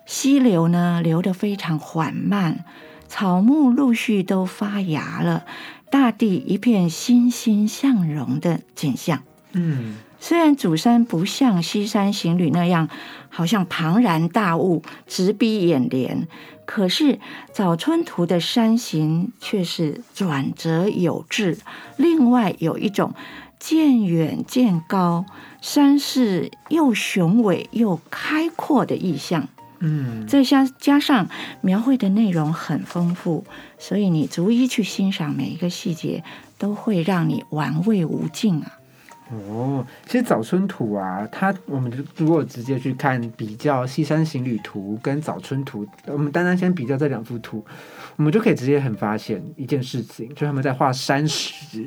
[0.07, 2.65] 溪流呢流得非常缓慢，
[3.07, 5.45] 草木陆续都发芽了，
[5.91, 9.23] 大地一片欣欣向荣的景象。
[9.53, 12.89] 嗯，虽然主山不像西山行旅那样，
[13.31, 16.29] 好像庞然大物直逼眼帘，
[16.71, 17.19] 可是
[17.51, 21.57] 早春图的山形却是转折有致，
[21.97, 23.15] 另外有一种
[23.59, 25.25] 渐远渐高，
[25.63, 29.49] 山势又雄伟又开阔的意象。
[29.79, 31.31] 嗯，再加加上
[31.63, 33.47] 描绘的内容很丰富，
[33.79, 36.23] 所以你逐一去欣赏每一个细节，
[36.59, 38.73] 都会让你玩味无尽啊。
[39.31, 47.63] 哦，其实早春图啊，它我们如果直接去看比较《西山行旅图》跟早春图，我们单单先比较这两幅图，
[48.17, 51.87] 我们就可以直接很发现一件事情，就是他们在画山石、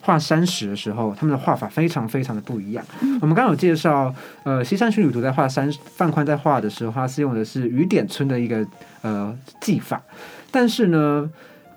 [0.00, 2.84] 画山石的时候，他们的画法非常非常的不一样。
[3.20, 8.66] 我们刚刚有介绍，呃，《西山行旅图》在画山范宽在画的时候，他是用的是雨点村的一个
[9.02, 10.02] 呃技法，
[10.50, 11.30] 但是呢。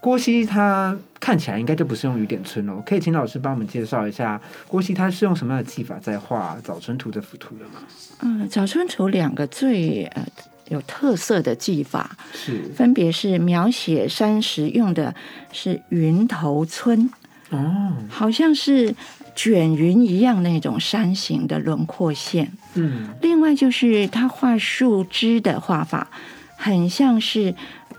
[0.05, 7.81] 郭熙他看起来应该就不是用雨点村哦，可以请老师帮我们介绍一下郭熙他是用什么样的技法在画早春图这幅图的吗？
[8.21, 10.23] 嗯，早春图两个最呃
[10.69, 15.15] 有特色的技法是，分别是描写山石用的
[15.51, 17.09] 是云头村
[17.49, 18.93] 哦，好像是
[19.33, 22.51] 卷云一样那种山形的轮廓线。
[22.75, 26.11] 嗯，另外就是他画树枝的画法，
[26.55, 27.55] 很像是。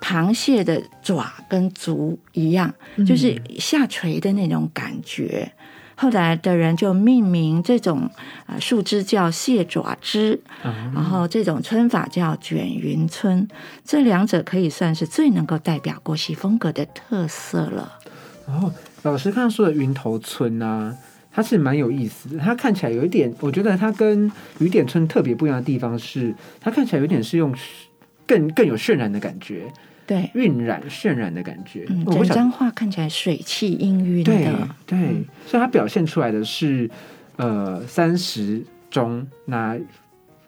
[0.06, 2.72] 螃蟹的爪跟足一样，
[3.04, 5.50] 就是下垂的那种感觉。
[5.96, 8.08] 后来的人就命名这种
[8.46, 10.38] 啊树枝叫蟹爪枝，
[10.94, 13.48] 然后这种村法叫卷云村。
[13.84, 17.98] 这两者可以算是最能够代表国西风格的特色了。
[18.46, 18.70] 然后
[19.02, 20.96] 老师刚刚说的云头村呢，
[21.32, 22.38] 它是蛮有意思的。
[22.38, 27.52] 它看起来有一点，我觉得它跟雨点村特别不一样的地方是，它看起来有点是用
[28.24, 29.64] 更更有渲染的感觉。
[30.06, 34.98] 对，晕染渲染的感觉，嗯，整张画看起来水气氤氲的，对，
[35.46, 36.88] 所以它表现出来的是，
[37.36, 39.76] 呃，三十中那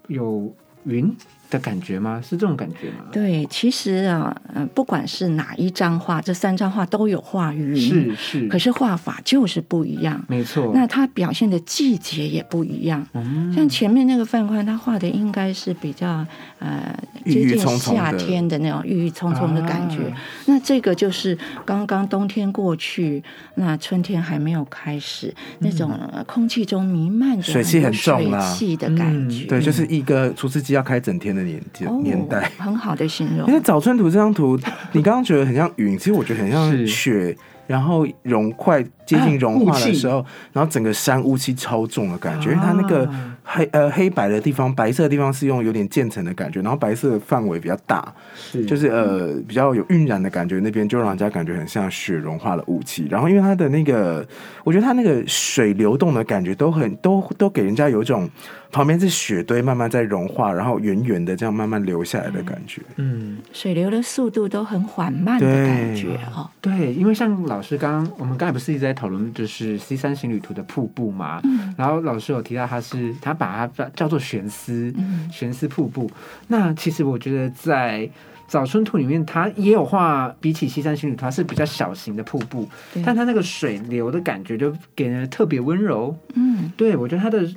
[0.06, 1.14] 有云。
[1.50, 2.20] 的感觉吗？
[2.22, 3.06] 是这种感觉吗？
[3.10, 10.72] 对，其实啊，嗯，不管是哪一张画，这三张画都有画云，是是，可是画法就是不一样，没错。
[10.74, 16.26] 那它表现的季节也不一样，嗯，像前面那个范宽，他画的应该是比较
[16.58, 20.12] 呃接近夏天的那种郁郁葱葱的感觉，
[20.46, 23.22] 那这个就是刚刚冬天过去，
[23.54, 31.37] 那春天还没有开始，那种空气中弥漫着水汽很重水汽的感觉，对，就是一个除湿机要开整天。
[31.42, 31.60] 年
[32.02, 32.50] 年代。
[32.58, 34.58] 很好的形容，因为早春图这张图，
[34.92, 43.08] 你刚刚觉得很像云，其实我觉得很像雪，然后融快接近融化的时候，然后整个山雾气超重的感觉，因为它那个。
[43.50, 48.66] 黑呃黑白的地方，白色的地方是用有点渐层的感觉，然后白色的范围比较大，是。
[48.66, 53.06] 就是呃比较有晕染的感觉，那边就让人家感觉很像雪融化的雾气。
[53.08, 54.22] 然后因为它的那个，
[54.64, 58.28] 我觉得它那个水流动的感觉都很都都给人家有一种
[58.70, 62.82] 旁边是雪堆慢慢在融化，然后圆圆的这样慢慢流下来的感觉。
[62.96, 66.50] 嗯，水流的速度都很缓慢的感觉哈。
[66.60, 73.38] 对，因为像老师刚刚我们刚才不是一直在讨论就是 C 三行旅图的瀑布嘛，嗯，然后老师有提到它是他。
[73.38, 74.92] 把它叫做悬丝，
[75.30, 76.10] 悬丝瀑布。
[76.48, 78.10] 那其实我觉得在
[78.48, 82.68] 早春图里面，它也有画，比起西山行旅图，它是比较小型的瀑布，
[83.04, 86.18] 但它那个水流的感觉就给人特别温柔。
[86.34, 87.48] 嗯，对我觉得它的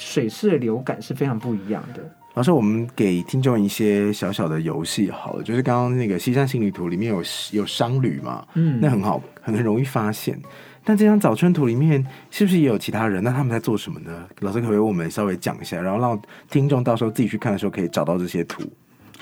[0.00, 2.00] 水势的流感是非常不一样的。
[2.34, 10.40] 老师，我们给听众一些小小的游戏好了，就是刚刚那个西山行旅图里面有有商旅嘛，嗯，那很好，很容易发现。
[10.82, 13.22] 但这张早春图里面是不是也有其他人？
[13.22, 14.26] 那他们在做什么呢？
[14.40, 18.62] 老师可不可以为我们稍微讲一下，然后让听众到时候自己去看的时候可以找到这些图。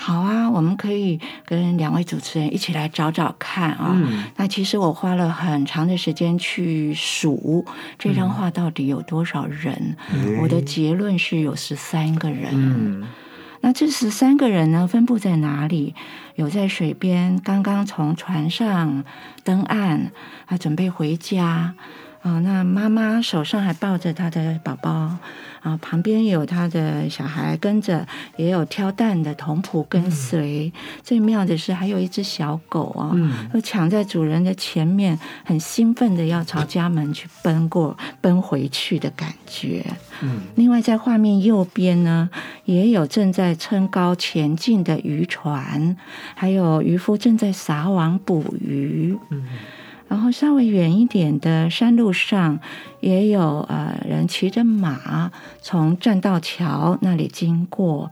[0.01, 4.01] 好啊，我们可以跟两位主持人一起来找找看啊。
[4.37, 7.65] 那其实我花了很长的时间去数
[7.97, 9.97] 这张画到底有多少人，
[10.41, 13.05] 我的结论是有十三个人。
[13.61, 15.93] 那这十三个人呢，分布在哪里？
[16.35, 19.03] 有在水边，刚刚从船上
[19.43, 20.13] 登岸，
[20.45, 21.73] 啊，准备回家；
[22.21, 24.89] 啊，那妈妈手上还抱着她的宝宝，
[25.61, 28.05] 啊，旁边有她的小孩跟着，
[28.35, 30.71] 也有挑担的童仆跟随。
[31.01, 33.15] 最妙的是，还有一只小狗啊，
[33.53, 39.85] 都抢在主人的前面，很兴奋的要朝家门去奔过、奔回去的感觉。
[40.21, 42.29] 嗯，另外在画面右边呢，
[42.65, 45.95] 也有正在撑高前进的渔船，
[46.35, 49.17] 还有渔夫正在撒网捕鱼。
[49.29, 49.47] 嗯。
[50.09, 52.59] 然后稍微远一点的山路上，
[52.99, 55.31] 也有呃人骑着马
[55.61, 58.11] 从栈道桥那里经过，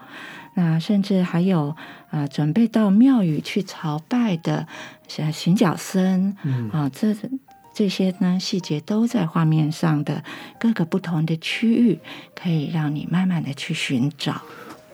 [0.53, 1.75] 那甚至还有
[2.11, 4.67] 呃准备到庙宇去朝拜的
[5.07, 6.37] 像行脚僧，
[6.71, 7.15] 啊，这
[7.73, 10.23] 这些呢细节都在画面上的
[10.59, 11.99] 各个不同的区域，
[12.35, 14.39] 可以让你慢慢的去寻找。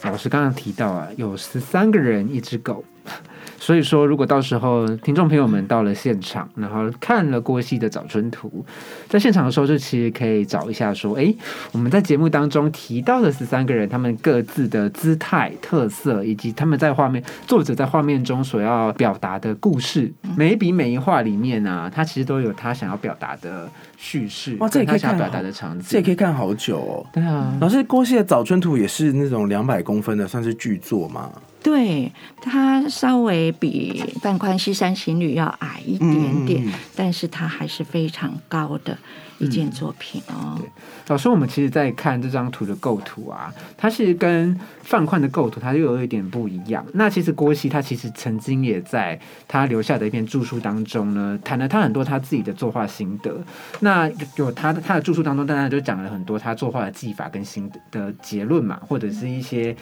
[0.04, 2.84] 老师刚刚提到啊，有十三个人，一只狗。
[3.60, 8.66] 所以说，如果到时候听众朋友们到了现场，然后看了郭熙的《早春图》，
[9.08, 11.34] 在现场的时候，就其实可以找一下说，哎，
[11.72, 27.06] 我们在节目当中提到的十三个人，他们各自的姿态、特色，以及他们在画面作者在画面中所要表达的故事，每一笔每一画里面啊，他其实都有他想要表达的叙事，哇，这也可以看表达的场景，这也可以看好久哦。
[27.14, 31.32] 对啊，老师，郭熙的《早春图》也是那种两百公分的，算是巨作吗？
[31.64, 32.12] 对，
[32.42, 38.98] 它稍微比《范宽西山行旅》要矮一点点，但是它还是非常高的
[39.40, 40.58] 一件作品哦。
[40.60, 40.70] 对
[41.08, 46.86] 老师，我们其实，在看这张图的构图啊，它是跟范宽的构图，它又有一点不一样。
[46.94, 53.42] 那其实郭熙他其实曾经也在他留下的一篇著述当中呢，谈了他很多他自己的作画心得。
[53.80, 59.74] 那有他的他的著述当中，当然就讲了很多他作画的技法跟心的结论嘛，或者是一些。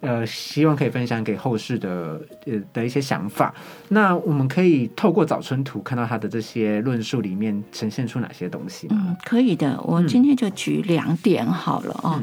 [0.00, 3.52] 呃，希望可以分享给后世的呃的一些想法。
[3.88, 8.86] 那我们可以透过《早春图》看到他的这些论述里面呈现出哪些东西？
[8.90, 9.80] 嗯，可以的。
[9.82, 12.22] 我今天就举两点好了哦。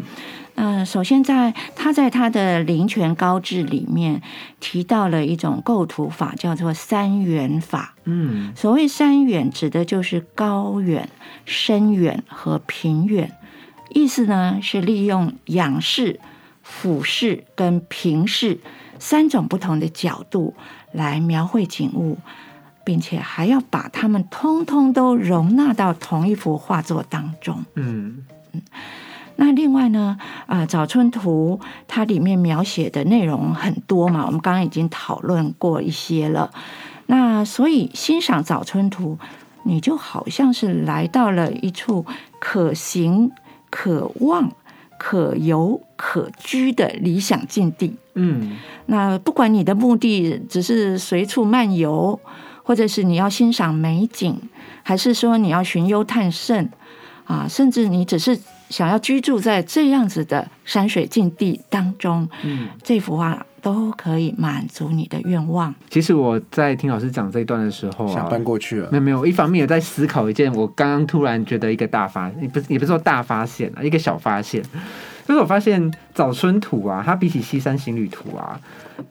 [0.57, 4.21] 嗯，首先在他在他的《林泉高志》里面
[4.61, 7.93] 提到了一种构图法，叫做三远法。
[8.05, 11.09] 嗯，所谓三远，指的就是高远、
[11.43, 13.33] 深远和平远。
[13.89, 16.21] 意思呢是利用仰视。
[16.67, 18.57] 俯视跟平视
[18.97, 20.55] 三种不同的角度
[20.91, 22.17] 来描绘景物，
[22.83, 27.63] 并且还要把它们通通都容纳到同一幅画作当中。
[27.75, 28.61] 嗯嗯。
[29.35, 36.49] 那另外呢，啊，《早春图》它里面描写的内容很多嘛，我们刚刚已经讨论过一些了。
[37.05, 39.19] 那所以欣赏《早春图》，
[39.63, 42.05] 你就好像是来到了一处
[42.39, 43.31] 可行
[43.69, 44.51] 可望。
[44.97, 47.95] 可游可居的理想境地。
[48.13, 52.19] 嗯，那不管你的目的只是随处漫游，
[52.63, 54.39] 或者是你要欣赏美景，
[54.83, 56.69] 还是说你要寻幽探胜
[57.25, 58.39] 啊，甚至你只是
[58.69, 65.73] 想要居住在这样子的山水境地当中，嗯，这幅画都可以满足你的愿望。
[65.89, 68.87] 其实我在听老师讲这一段的时候，想搬过去了。
[68.91, 74.61] 没有没有，一方面也在思考一件我刚刚突然觉得一个大发，也不是也不是说大发现啊，一个小发现。
[75.27, 78.61] 就是我发现《早春图》啊，它比起《西山行旅图》啊，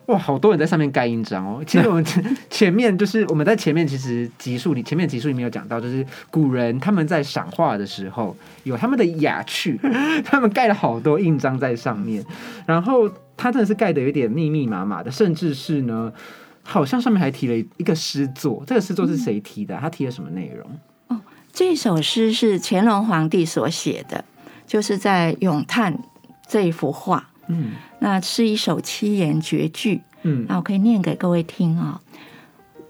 [0.06, 1.62] 哇，好多人在上面盖印章哦。
[1.66, 2.04] 其实我们
[2.50, 9.78] 前面就是我们在前面其实集数里，前面集数里面有讲到，就是古人他们在赏画的时候有他们的雅趣，
[10.24, 12.24] 他们盖了好多印章在上面。
[12.66, 16.12] 然后他真的是盖的有点密密麻麻的，甚至是呢，
[16.62, 18.62] 好像上面还提了一个诗作。
[18.66, 19.76] 这个诗作是谁提的？
[19.78, 20.70] 他提了什么内容？
[21.08, 21.20] 哦，
[21.52, 24.24] 这首诗是乾隆皇帝所写的。
[24.66, 25.98] 就是在咏叹
[26.48, 32.00] 这一幅画，嗯，那是一首七言绝句，嗯，那我可以念给各位听啊。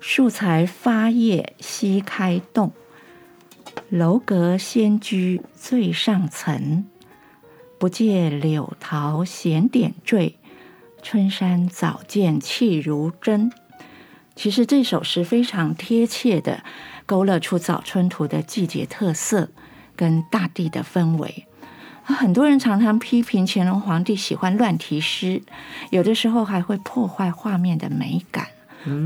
[0.00, 2.72] 树才发叶西开动，
[3.88, 6.86] 楼阁仙居最上层。
[7.78, 10.36] 不见柳桃闲点缀，
[11.02, 13.50] 春山早见气如针。
[14.36, 16.64] 其实这首诗非常贴切的
[17.06, 19.48] 勾勒出早春图的季节特色
[19.96, 21.46] 跟大地的氛围。
[22.04, 25.42] 很多人常常批评乾隆皇帝喜欢乱题诗，
[25.90, 28.46] 有的时候还会破坏画面的美感。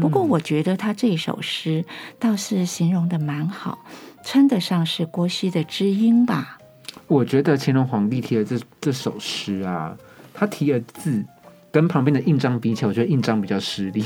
[0.01, 1.85] 不过，我觉得他这首诗
[2.19, 3.79] 倒是形容的蛮好，
[4.25, 6.59] 称得上是郭熙的知音吧。
[7.07, 9.97] 我觉得乾隆皇帝提的这这首诗啊，
[10.35, 11.25] 他提的字
[11.71, 14.05] 跟旁边的印章比起来，我觉得印章比较失礼。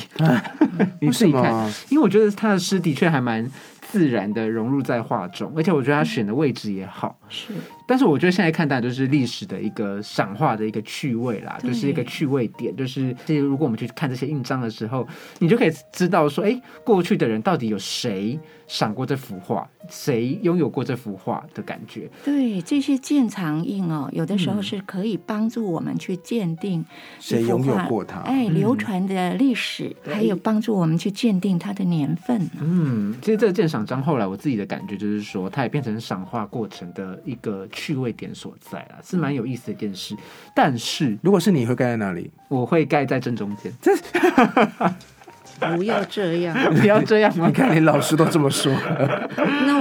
[1.00, 1.50] 你自己看，
[1.88, 3.50] 因为我觉得他的诗的确还蛮。
[3.90, 7.14] 自然的融入在画中，而且我觉得他选的位置也好。
[7.28, 7.52] 是，
[7.86, 15.06] 但是我觉得现在看到就是历史的一个赏画的一个趣味啦，就是一个趣味点，就是这如果我们去看这些印章的时候，
[15.38, 22.10] 你就可以知道说，哎，过去的人到底有谁赏过这幅画，谁拥有过这幅画的感觉。
[22.24, 26.84] 对，这些鉴藏印哦，有的时候是可以帮助我们去鉴定
[27.20, 32.48] 谁拥有过它，哎，流传的历史，还有帮助我们去鉴定它的年份。
[32.60, 40.14] 嗯，其实这个鉴赏章后来我自己的感觉就是说，它也变成赏画过程的一个趣味点所在啊，是蛮有意思的一件事。
[40.54, 42.30] 但是如果是你会盖在哪里？
[42.48, 43.72] 我会盖在正中间。
[45.76, 47.32] 不要这样， 不要这样！
[47.36, 48.72] 你看，连老师都这么说，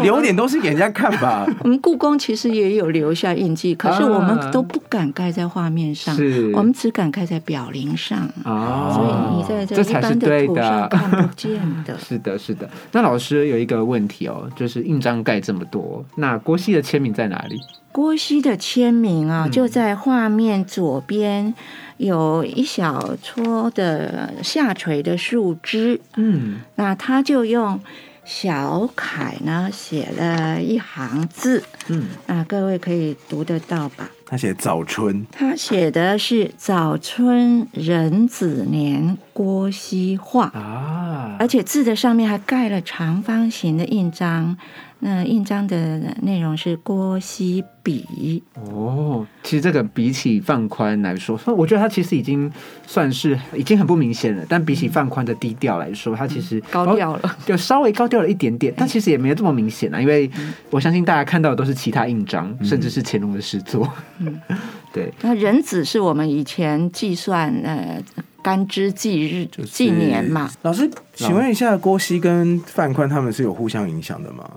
[0.02, 1.46] 留点东西给人家看吧。
[1.64, 6.16] 我们故宫其实也有留下印记，可是我们都不敢盖在画面上，
[6.54, 8.30] 我们只敢盖在表灵上。
[8.46, 11.52] 哦，所以你在这一般的图上看不 见
[11.86, 11.98] 的。
[11.98, 12.70] 是的，是的。
[12.92, 17.60] 那老师有一个问题哦，就是印章盖这么多，那郭熙的签名在哪里？
[17.92, 21.54] 郭熙的签名啊，就在画面左边。
[22.02, 27.80] 有一小撮的下垂的树枝，嗯，那他就用
[28.26, 34.10] 小楷呢写了一行字，嗯，那各位可以读得到吧？
[34.26, 44.58] 他写早春，他写的是早春壬子年郭熙画啊，而且字的上面还盖了长方形的印章。
[45.04, 52.52] 那印章的内容是郭熙笔哦，其实这个比起范宽来说，我觉得他其实已经
[52.86, 54.46] 算是已经很不明显了。
[54.48, 58.72] 但比起范宽的低调来说，他其实高调了， 就稍微高调了一点点。
[58.78, 60.30] 但其实也没有这么明显啊，因为
[60.70, 63.92] 我相信大家看到的都是其他印章，甚至是乾隆的诗作。
[64.20, 64.40] 嗯，
[64.94, 65.12] 对。
[65.22, 68.00] 那壬子是我们以前计算呃
[68.44, 70.52] 干支纪日纪年嘛？
[70.62, 74.48] 老师，请问一下，郭熙跟范宽他们是有互相影响的吗？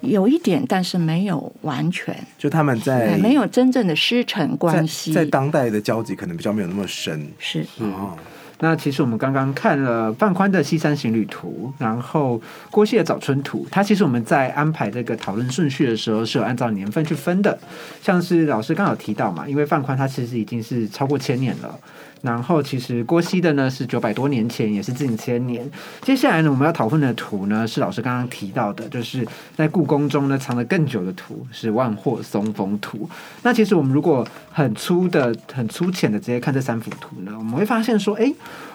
[0.00, 2.16] 有一点，但是没有完全。
[2.36, 7.26] 就他们在没有真正的师承关系，在当代的交集可能比较没有那么深。
[7.38, 8.16] 是哦。
[8.60, 12.42] 那其实我们刚刚看了范宽的《西山行旅图》，然后
[12.72, 17.56] 郭熙的《早春图》，它其实我们在安排这个讨论顺序的时候是有按照年份去分的。
[18.02, 21.78] 像是老师刚好提到嘛，因为范宽他其实已经是超过千年了。
[22.22, 25.68] 然后其实郭熙的呢是九百多年前，也是近千年。
[26.02, 33.08] 接下来呢，我们要讨论的图呢是老师刚刚提到的，就是在故宫中呢藏了更久的图，是万壑松风图。
[33.42, 38.32] 那其实我们如果很粗的、很粗浅的直接看这三幅图呢，我们会发现说，哎，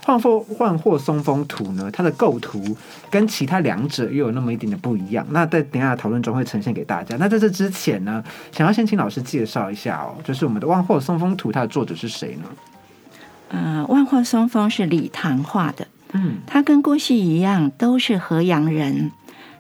[0.07, 2.63] 万壑万壑松风图呢，它的构图
[3.09, 5.25] 跟其他两者又有那么一点的不一样。
[5.31, 7.17] 那在等下讨论中会呈现给大家。
[7.17, 12.45] 那在这之前呢，想要先请老师介绍一下哦，就是我们的万壑松风图，它的作者是谁呢？
[13.53, 19.11] 呃，万壑松风是李唐画的，嗯，他跟郭熙一样，都是河阳人。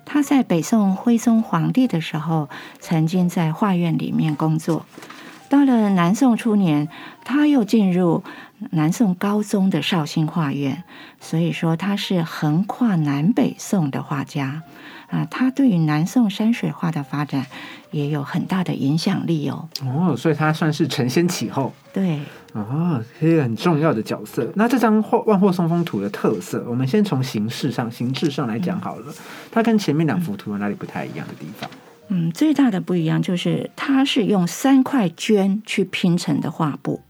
[0.03, 4.87] 他在北宋徽宗皇帝的时候，曾经在画院里面工作。
[5.47, 6.89] 到了南宋初年，
[7.23, 8.23] 他又进入
[8.71, 10.83] 南宋高宗的绍兴画院，
[11.21, 14.63] 所以说他是横跨南北宋的画家。
[15.11, 17.45] 啊，他对于南宋山水画的发展
[17.93, 19.69] 也有很大的影响力哦。
[19.85, 21.71] 哦，所以他算是承先启后。
[21.93, 22.19] 对。
[22.53, 24.47] 啊，是一个很重要的角色。
[24.55, 29.13] 那这张《万壑松风图》的特色，我们先从形式上、形制上来讲好了。
[29.51, 31.67] 它跟前面两幅图有哪里不太一样的地方？
[32.09, 37.01] 嗯，最大的不一样就是它是用三块绢去拼成的画布，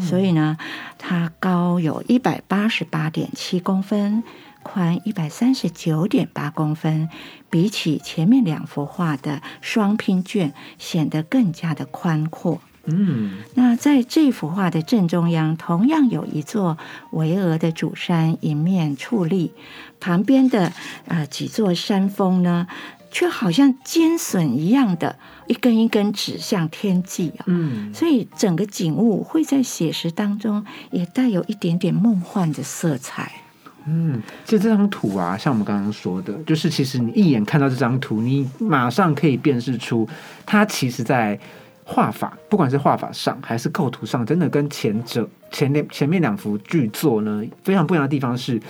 [0.00, 0.56] 所以呢，
[0.96, 4.22] 它高有一百八十八点七公分，
[4.66, 7.08] 宽一百三十九点八公分，
[7.48, 12.60] 比起前面两幅画的双拼卷，显得更加的宽阔。
[12.86, 16.78] 嗯，那在这幅画的正中央，同样有一座
[17.12, 19.52] 巍峨的主山迎面矗立，
[20.00, 20.72] 旁边的
[21.06, 22.66] 呃几座山峰呢，
[23.10, 27.44] 却好像尖笋一样的，一根一根指向天际啊。
[27.46, 33.32] 嗯，所以整个景物会在写实当中也带有一点点梦幻的色彩。
[33.86, 40.08] 嗯，其实这张图啊，像我们刚刚说的，就是其实你一眼看到这张图，你马上可以辨识出
[40.44, 41.38] 它其实在。
[41.88, 48.60] 画法，不管是画法上还是构图上，真的跟前者前两前面两幅巨作呢非常不一样的地方是，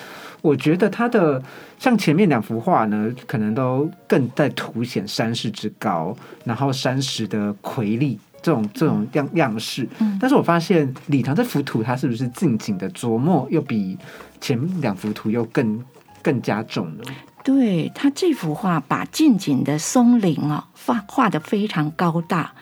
[0.42, 1.42] 我觉得它的
[1.78, 6.14] 像前面两幅画呢，可能都更在凸显山势之高，
[6.44, 9.88] 然后山石的魁力这种这种样样式。
[10.20, 13.96] 但是我发现李唐这幅图，它是不是近景的琢磨又比
[14.40, 15.84] 前面两幅图又更
[16.22, 17.04] 更加重了？
[17.44, 22.52] 对他这幅画把近景的松林啊画画的非常高大。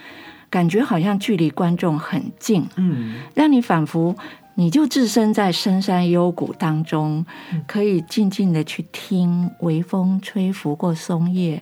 [0.50, 4.14] 感觉好像距离观众很近，嗯，让你仿佛
[4.54, 7.26] 你就置身在深山幽谷当中，
[7.66, 11.60] 可以静静的去听微风吹拂过松叶，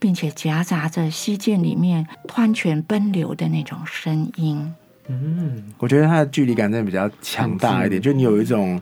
[0.00, 4.74] 并且夹杂着溪涧里面湍泉奔流的那种声音。
[5.06, 8.80] 嗯，我觉得它的距离感真的比较强大一点，就你有一种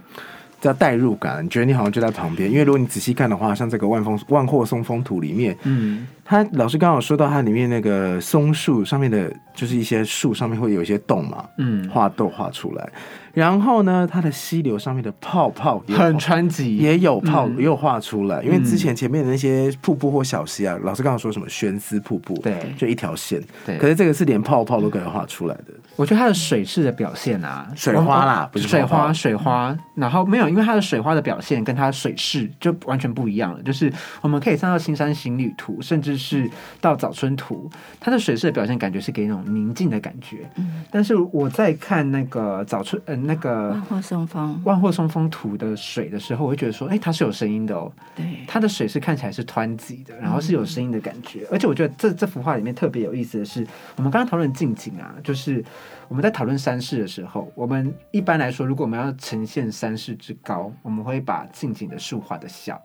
[0.60, 2.50] 叫代入感，觉得你好像就在旁边。
[2.50, 12.88] 因为如果你仔细看的话，像这个万风万货松风图里面，嗯，它老师刚好说到它里面那个松树上面的，就是一些树上面会有一些洞嘛，嗯，画豆画出来。
[13.34, 18.40] 然后呢，它的溪流上面的泡泡也很湍急，也有泡，也有画出来。
[18.44, 23.42] 因为之前前面的那些瀑布或小溪啊，老师刚刚说什么悬丝瀑布，对，就一条线。
[23.66, 25.74] 对，可是这个是连泡泡都可以画出来的。
[25.96, 29.76] 我觉得它的水势的表现啊，水花啦，不是水花，水花。
[29.94, 33.62] 然后没有，因为它的水花的表现跟它的水势就完全不一样了。
[33.62, 36.48] 就是我们可以上到新山行旅图，甚至是
[36.80, 40.48] 到早春图，它的水势的表现感觉是给那种宁静的感觉。
[40.56, 43.80] 嗯，但是我在看那个早春，呃，那个。
[44.02, 47.90] 松风万壑松风图的水的时候，我会觉得说，哎，它是有声音的哦。
[48.16, 51.46] 对，它的水是看起来是湍急的，然后是有声音的感觉。
[51.50, 53.66] 而且我觉得这这幅画里面特别有意思的是，
[53.96, 55.64] 我们刚刚讨论近景啊，就是
[56.08, 62.80] 我们在讨论山势的时候，我们一般来说，如果我们要呈现山势之高，我们会把近景的树画的小。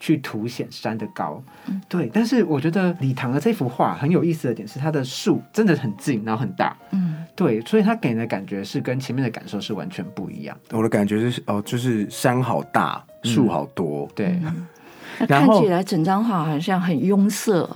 [0.00, 1.42] 去凸显山的高，
[1.88, 2.10] 对。
[2.12, 7.60] 但是我觉得李唐的这幅画很有意思的点是，它的树真的很近，然后很大，嗯，对。
[7.62, 10.56] 所以它给人的感觉是跟前面的感受是完全不一样。
[10.70, 14.38] 我的感觉是，哦，就是山好大，树好多，对。
[15.26, 17.68] 看起来整张画好像很庸塞，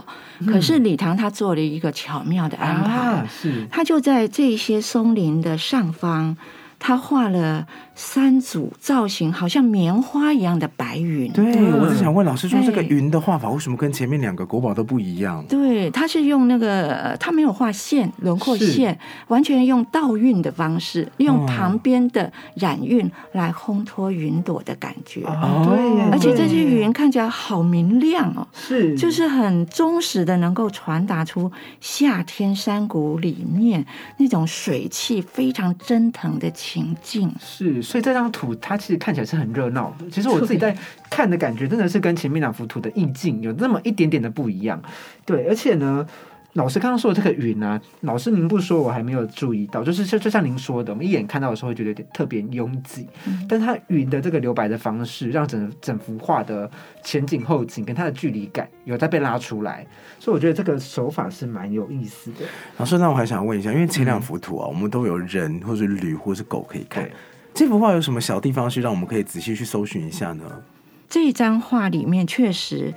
[0.46, 6.36] 可是李唐他做了一个巧妙的安排，是，他就在这些松林的上方。
[6.78, 11.32] 他画了三组造型，好像棉花一样的白云。
[11.32, 15.44] 对，我是想问老师说，这个云的画法为什么跟前面两个国宝都不一样？
[15.48, 25.20] 对，他是用那个，他没有画线轮廓线，完全用倒运的方式，用旁边的染晕来烘托云朵的感觉。
[25.20, 33.86] 对，而且这些云看起来好明亮哦，是，就是很忠实的，能够传达出夏天山谷里面
[34.18, 36.72] 那种水汽非常蒸腾的情。
[36.72, 40.08] 情境是，所以这张图它其实看起来是很热闹的。
[40.10, 40.74] 其实我自己在
[41.10, 44.82] 看的感觉，真的是跟前面两幅图的意境有那么一点点的不一样。
[45.26, 46.06] 对，而且呢。
[46.54, 49.82] 老师刚刚说的这个云啊，老师您不说，我还没有注意到。
[49.82, 53.08] 就是就就像您说的，我们一眼看到的时候会觉得有点特别拥挤，
[53.48, 56.70] 但是它云的这个留白的方式，让整整幅画的
[57.02, 59.86] 前景后景跟它的距离感有在被拉出来，
[60.18, 62.40] 所以我觉得这个手法是蛮有意思的。
[62.76, 67.08] 老师，那我还想问一下，因为前两幅图啊，我们都有人或是驴或是狗可以看，
[67.54, 70.44] 这幅画有什么小地方是让我们可以仔细去搜寻一下呢？
[71.08, 72.94] 这张画里面确实。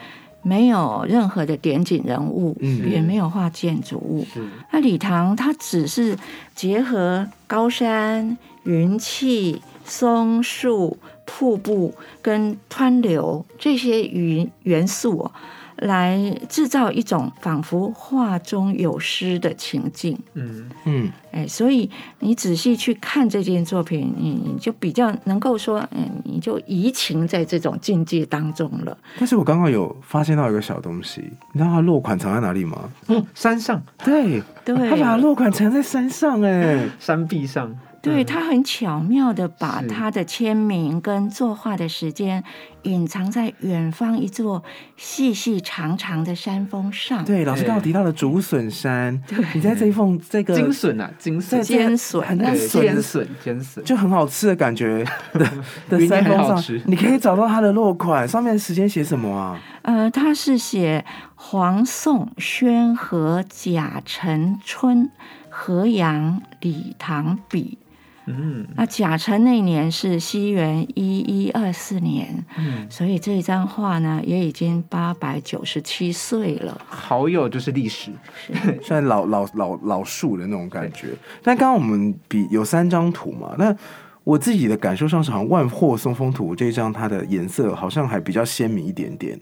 [0.48, 4.24] 没有任何的点景人物，嗯也没有画建筑物。
[4.72, 6.16] 那礼堂它只是
[6.54, 11.92] 结合高山、云气、松树、瀑布
[12.22, 15.32] 跟湍流这些云元素。
[15.78, 16.18] 来
[16.48, 28.98] 制造一种仿佛画中有诗的情境，嗯嗯，哎，所以你仔细去看这件作品，你你就比较能够说，嗯，你就移情在这种境界当中了。
[29.20, 31.22] 但是我刚刚有发现到一个小东西，
[31.52, 32.90] 你知道它落款藏在哪里吗？
[33.08, 37.76] 嗯，山上，对对，他把落款藏在山上，哎， 山壁上。
[38.06, 42.44] 对他很巧妙的把他的签名跟作画的时间
[42.84, 44.64] 隐藏在远方一座
[44.96, 47.26] 细细长长的山峰上。
[47.26, 49.20] 对，老师刚刚提到了竹笋山，
[49.54, 51.62] 你在这一缝这个金笋啊，金笋。
[51.64, 55.04] 尖笋，尖笋尖笋，就很好吃的感觉
[55.34, 55.50] 的
[55.90, 59.60] 的山峰上，你可以找到它的落款，上面时间写什么啊？
[59.82, 61.04] 呃，他是写
[61.36, 65.10] 黄宋宣和甲辰春
[65.50, 67.80] 河阳李唐笔。
[68.28, 78.12] 嗯，那甲辰那年是西元一一二四年，嗯，所以这一张画呢也已经八百九十七岁了，好有就是历史，
[78.82, 81.10] 算老老老老树的那种感觉。
[81.44, 83.76] 但刚刚我们比有三张图嘛，那
[84.24, 89.40] 我自己的感受上是，好像万壑松风图这一张它的颜色好像还比较鲜明一点点。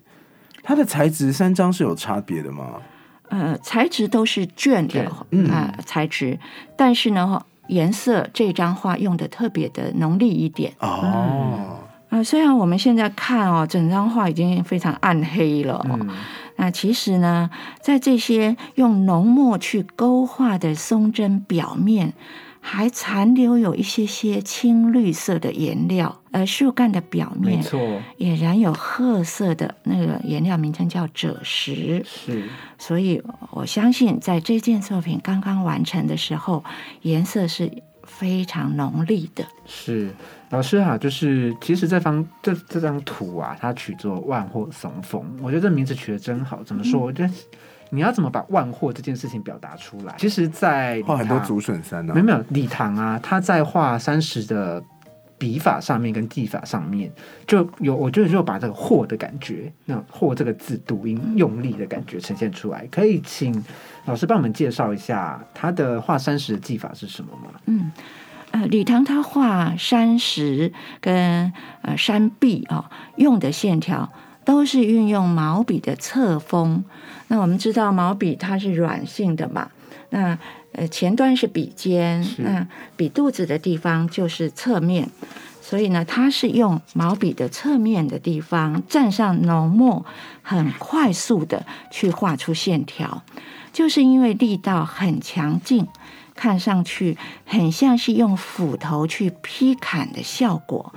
[0.61, 2.81] 它的材质三张是有差别的吗？
[3.29, 5.09] 呃，材质都是绢的
[5.49, 6.37] 啊材质，
[6.75, 7.45] 但是呢。
[7.67, 10.73] 颜色这张画用的特别的浓丽一点。
[10.79, 15.85] 哦，啊，虽然我们现在看哦，整张画已经非常暗黑了，
[16.57, 17.49] 那其实呢，
[17.81, 22.13] 在这些用浓墨去勾画的松针表面。
[22.65, 27.61] 还残留有一些些青绿色的颜料，而树干的表面
[28.15, 32.01] 也染有褐色的那个颜料，名称叫赭石。
[32.05, 32.47] 是，
[32.77, 36.63] 所以我相信，在这件作品刚刚完成的时候，
[37.01, 37.69] 颜色是
[38.03, 39.45] 非常浓丽的。
[39.65, 40.09] 是
[40.49, 46.63] 老师啊，就是其实这方这这张图啊，它取作万壑松风，我觉得这名字取得真好。
[46.63, 47.01] 怎么说？
[47.01, 47.33] 我觉得
[47.93, 50.15] 你要怎么把万货这件事情表达出来？
[50.17, 54.83] 其实，在画很多竹笋山呢，没有没有礼堂啊，他在画山石的。
[55.35, 57.11] 笔法上面跟技法上面
[57.45, 62.87] 就有，我觉得就把这个“货”的感觉，那“货”这个字读音用力的感觉呈现出来。
[62.89, 63.61] 可以请
[64.05, 67.59] 老师帮我们介绍一下他的画山石的技法是什么吗？
[67.65, 67.91] 嗯，
[68.51, 70.71] 呃，李唐他画山石
[71.01, 74.09] 跟呃山壁啊，用的线条
[74.45, 76.83] 都是运用毛笔的侧锋。
[77.27, 79.69] 那我们知道毛笔它是软性的嘛，
[80.09, 80.37] 那。
[80.75, 85.07] 呃，前端是笔尖，那笔肚子的地方就是侧面，
[85.61, 90.03] 所以呢，它是用毛笔的侧面的地方蘸上浓墨，
[90.41, 93.21] 很快速的去画出线条，
[93.71, 95.87] 就是因为力道很强劲，
[96.35, 100.93] 看上去很像是用斧头去劈砍的效果，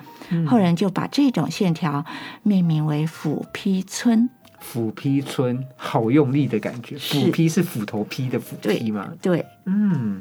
[0.47, 2.05] 后人就把这种线条
[2.43, 4.29] 命名为斧劈皴。
[4.59, 6.97] 斧劈皴，好用力的感觉。
[6.99, 9.13] 斧劈是斧头劈的斧劈吗？
[9.23, 10.21] 对，嗯，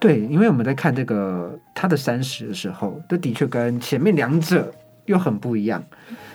[0.00, 4.72] 对，因为我们在看这个它的山石的时候，这的确跟前面两者
[5.04, 5.82] 又很不一样。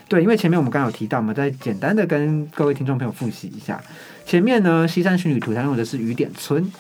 [0.07, 3.81] 对，因为前面我们刚刚有提到嘛，再简单的跟各位听众朋友复习一下，
[4.25, 6.71] 前面呢《西山巡旅图》它用的是雨点村，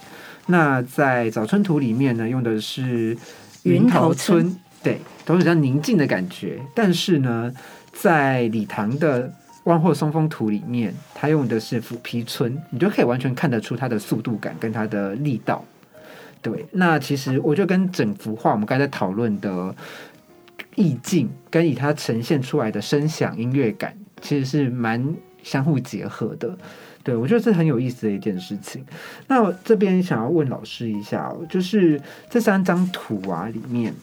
[0.47, 3.17] 那在早春图里面呢用的是
[3.63, 6.59] 云头村，对，都是比较宁静的感觉。
[6.75, 7.53] 但是呢，
[7.93, 9.31] 在礼堂的
[9.63, 15.63] 万壑松风图里面，他用的是斧皮村，你就可以完全看得出它的速度感跟它的力道。
[16.41, 19.73] 对，那其实我就跟整幅画我们刚才讨论的
[20.75, 26.57] 意境，跟以它呈现出来的声响音乐感，其实是蛮相互结合的。
[27.03, 28.83] 对我觉得这很有意思的一件事情。
[29.27, 33.93] 那我这边想要问老师一下，就是这三张图啊里面。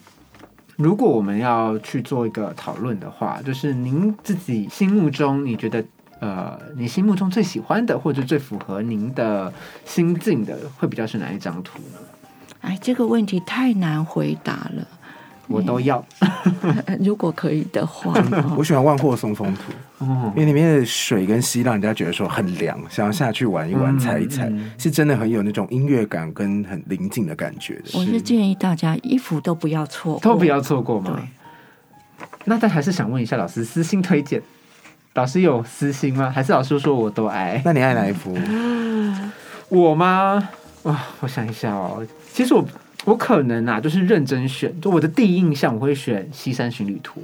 [0.77, 5.83] 如果我们要去做一个讨论的话，就是您自己心目中，你觉得
[6.19, 9.51] 呃，你心目中最喜欢的或者最符合您的
[9.85, 11.99] 心境的，会比较是哪一张图呢？
[12.61, 14.87] 哎，这个问题太难回答了。
[15.47, 16.03] 我都要，
[17.01, 18.13] 如果可以的话，
[18.55, 27.83] 我喜欢万货松风图，因为里面的水跟溪让人家觉得说很凉，想要下去玩一玩、踩一踩，是真的很有那种音乐感跟很宁静的感觉的。
[27.93, 31.21] 我是建议大家衣服都不要错，都不要错过嘛。
[32.45, 34.41] 那但还是想问一下老师，私心推荐，
[35.13, 36.29] 老师有私心吗？
[36.29, 37.61] 还是老师说我都爱？
[37.63, 38.37] 那你爱哪一幅？
[39.69, 40.49] 我吗？
[40.83, 42.65] 哇，我想一下哦，其实我。
[43.03, 47.19] 我可能啊，就是认真选，就我的第一印象，我会选《西山巡旅图》。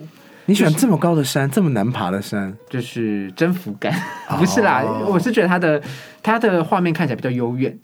[0.47, 3.93] 你喜欢这么高的山，这么难爬的山，就是征服感，
[4.39, 5.81] 不是啦，我是觉得它的
[6.27, 7.75] 它的画面看起来比较悠远，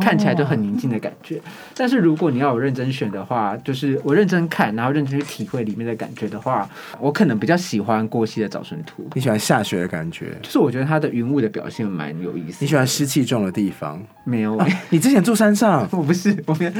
[0.00, 1.40] 看起来就很宁静的感觉。
[1.76, 9.02] 但是如果你要我认真选的话，就是我认真看，然后认真去体会里面的感觉的话，我可能比较喜欢过膝的《早春图》。
[9.14, 10.32] 你喜欢下雪的感觉？
[10.42, 12.58] 就是我觉得它的云雾的表现蛮有意思。
[12.60, 14.02] 你喜欢湿气重的地方？
[14.24, 16.72] 没有，你之前住山上， 我不是，我没有，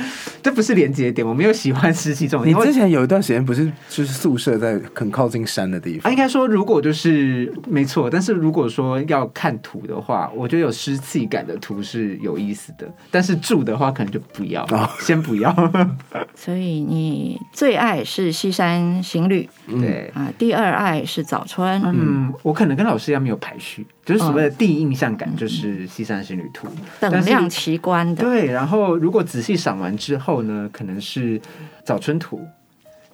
[0.42, 2.46] 这不是连接点，我没有喜欢湿气重。
[2.46, 6.10] 你之前有一段时间不是就是宿舍在很靠近山的地方？
[6.12, 12.88] 应该说，如果就是没错，但是如果说要看图的话，我觉得有湿气感的图是有意思的。
[13.10, 14.64] 但是住的话，可能就不要，
[15.00, 15.52] 先不要。
[16.36, 21.82] 所以你最爱是西山行旅，对啊，第二爱是早春。
[21.84, 26.68] 嗯，我可能跟老师一样没有排序，就是所谓的第一印象感就是西山行旅图，
[27.00, 28.22] 等量奇观的。
[28.22, 31.40] 对，然后如果仔细赏完之后呢，可能是
[31.84, 32.40] 早春图。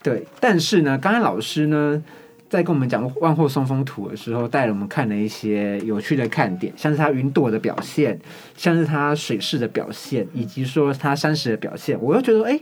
[0.02, 2.00] 对，但是呢，刚才老师呢
[2.48, 8.18] 在跟我们讲万壑松风图的时候，带了我们看了一些有趣的看点，像是它云朵的表现，
[8.56, 12.58] 像是它水势的表现，以及说它山石的表现，我又觉得哎，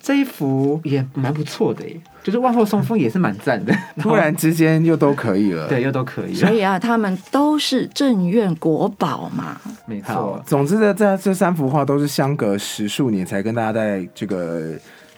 [0.00, 10.42] 这一幅也蛮不错的耶，就是万壑松风也是蛮赞的，突然之间又都可以了，对，又都可以，所以啊，他们都是正院国宝嘛，没错。
[10.46, 14.74] 总之呢，这这三幅画都是相隔十数年才跟大家在这个。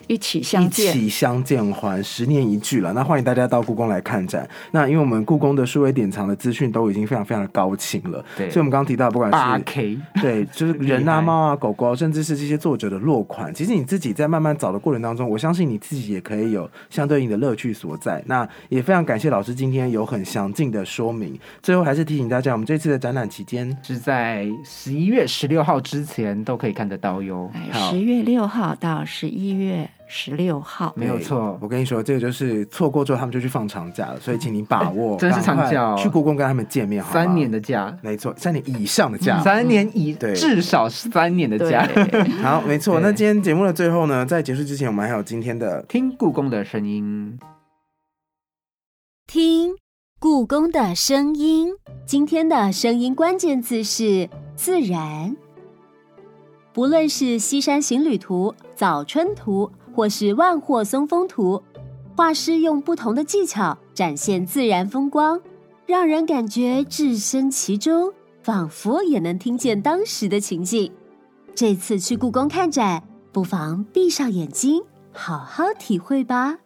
[0.07, 2.93] 一起相见，一起相见欢，十年一聚了。
[2.93, 4.47] 那欢迎大家到故宫来看展。
[4.71, 8.49] 那因为我们故宫的数位典藏的资讯都已经非常非常的高清了，对。
[8.49, 18.23] 所以我们刚刚提到，不管是八 K， 对，就是人啊、猫啊、狗狗，甚至是这些作者的落款，其实你自己在慢慢找的过程当中，我相信你自己也可以有相对应的乐趣所在。
[18.27, 21.37] 那也非常感谢老师今天有很详尽的说明。
[21.63, 27.49] 最后还是提醒大家，我们这次的展览期间是在十一月十六号之前都可以看得到哟。
[27.73, 29.89] 十月六号到十一月。
[30.07, 30.93] 十六号。
[30.95, 41.87] 没有错，我跟你说，这个就是错过之后他们就去放长假了，所以请你把握，真是长假，去故宫跟他们见面，三年的假，没错，三年以上的假，三年以至少三年的假。
[42.41, 42.99] 好，没错。
[42.99, 47.39] 那今天节目的最后呢，在结束之前，我们还有今天的听故宫的声音，
[49.27, 49.75] 听
[50.19, 51.69] 故宫的声音。
[52.05, 55.35] 今天的声音关键字是自然。
[56.71, 61.63] 不论是《西山行旅图》《早春图》或是《万壑松风图》，
[62.17, 65.39] 画师用不同的技巧展现自然风光，
[65.85, 68.11] 让人感觉置身其中，
[68.43, 70.91] 仿佛也能听见当时的情景。
[71.55, 74.83] 这次去故宫看展，不妨闭上眼睛，
[75.13, 76.57] 好好体会吧。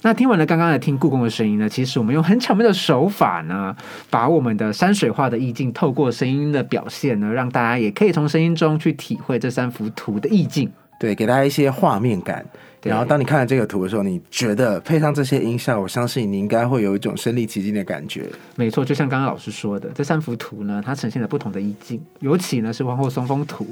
[0.00, 1.68] 那听完了刚刚的听故宫的声音呢？
[1.68, 3.76] 其实我们用很巧妙的手法呢，
[4.08, 10.72] 把我们的山水画的意境透过声音的表现呢，让大家也可以从声音中去体会这三幅图的意境。
[10.98, 12.44] 对，给大家一些画面感。
[12.82, 18.26] 然后当你看了这个图的时候，你觉得配上这些音效，我相信你应该会有一种身临其境的感觉。
[18.56, 23.64] 没错，就像刚刚老师说的，这三幅图呢，它呈现了不同的意境，尤其呢是《皇后松风图》，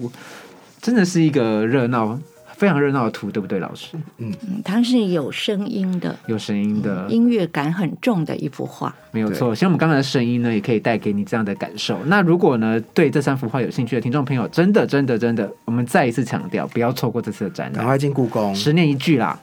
[0.80, 2.18] 真的是一个热闹。
[2.62, 3.96] 非常热闹的图，对不对，老师？
[4.18, 4.32] 嗯，
[4.64, 9.52] 它是有声音的，有声音的，音乐感很重的一幅画，没有错。
[9.52, 11.98] 像我们刚才的声音呢，也可以带给你这样的感受。
[12.04, 19.36] 那如果呢，对这三幅画有兴趣的听众朋友，真的，真的，真的，我们再一次强调，不要错过这次的展览，赶快进故宫，十年一聚啦。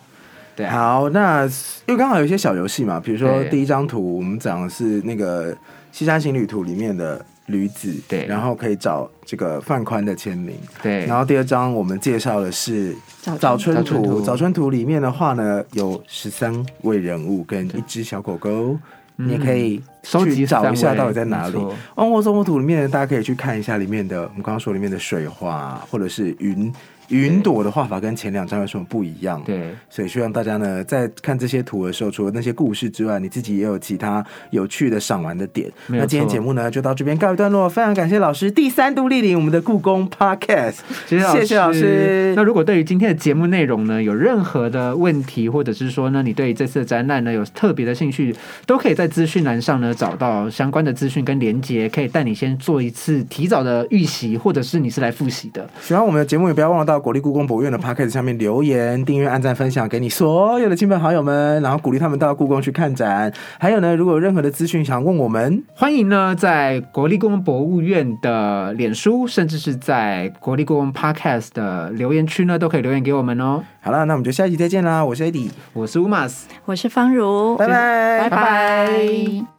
[0.56, 1.44] 对，好，那
[1.88, 5.54] 因为刚好有一些小游戏嘛，比如说第一张图，我们讲的是那个
[5.92, 7.26] 《西山行旅图》里面的。
[7.50, 11.06] 驴子，对，然后可以找这个范宽的签名，对。
[11.06, 12.96] 然后第二张我们介绍的是
[13.38, 18.78] 《早春图》，《早春图》里面的话呢，有十三位人物跟一只小狗狗，
[19.16, 21.58] 你可以收集找一下到底在哪里。
[21.96, 26.74] 《万壑松风图》里面，大家可以去看一下里面的，我们刚刚说里面的水花或者是云。
[27.10, 29.42] 云朵的画法跟前两张有什么不一样？
[29.44, 35.72] 对，所以希望大家呢，在看这些图的时候，除了那些故事之外，你自己也有其他有趣的赏玩的点。
[35.88, 37.68] 那今天节目呢，就到这边告一段落。
[37.68, 42.34] 非常感谢老师第三度莅临我们的故宫 Podcast， 谢谢老师。
[42.36, 48.36] 那如果对于今天的节目内容呢，有任何的问题，或者是说呢，你对这次的展览呢有特别的兴趣，
[48.68, 55.68] 都可以在资讯栏上呢找到相关的资讯跟连接，可以带你先做一次提早的预习，或者是你是来复习的。
[55.82, 56.99] 喜欢我们的节目，也不要忘了到。
[57.00, 63.34] 国立故宫博物院的 p o c a s t 下面留言、订阅、按赞、分享给你所有的亲朋好友们，然后鼓励他们到故宫去看展。
[63.60, 73.64] 还有呢，如果有任何的资讯想问我们，欢迎呢在国立故宫博物院的脸书，甚至是在国立故宫 Podcast 的留言区呢，都可以留言给我们哦。
[73.82, 75.04] 好了，那我们就下一集再见啦！
[75.04, 79.59] 我是 Adi，我是 Umas，我是方如，拜拜，拜拜。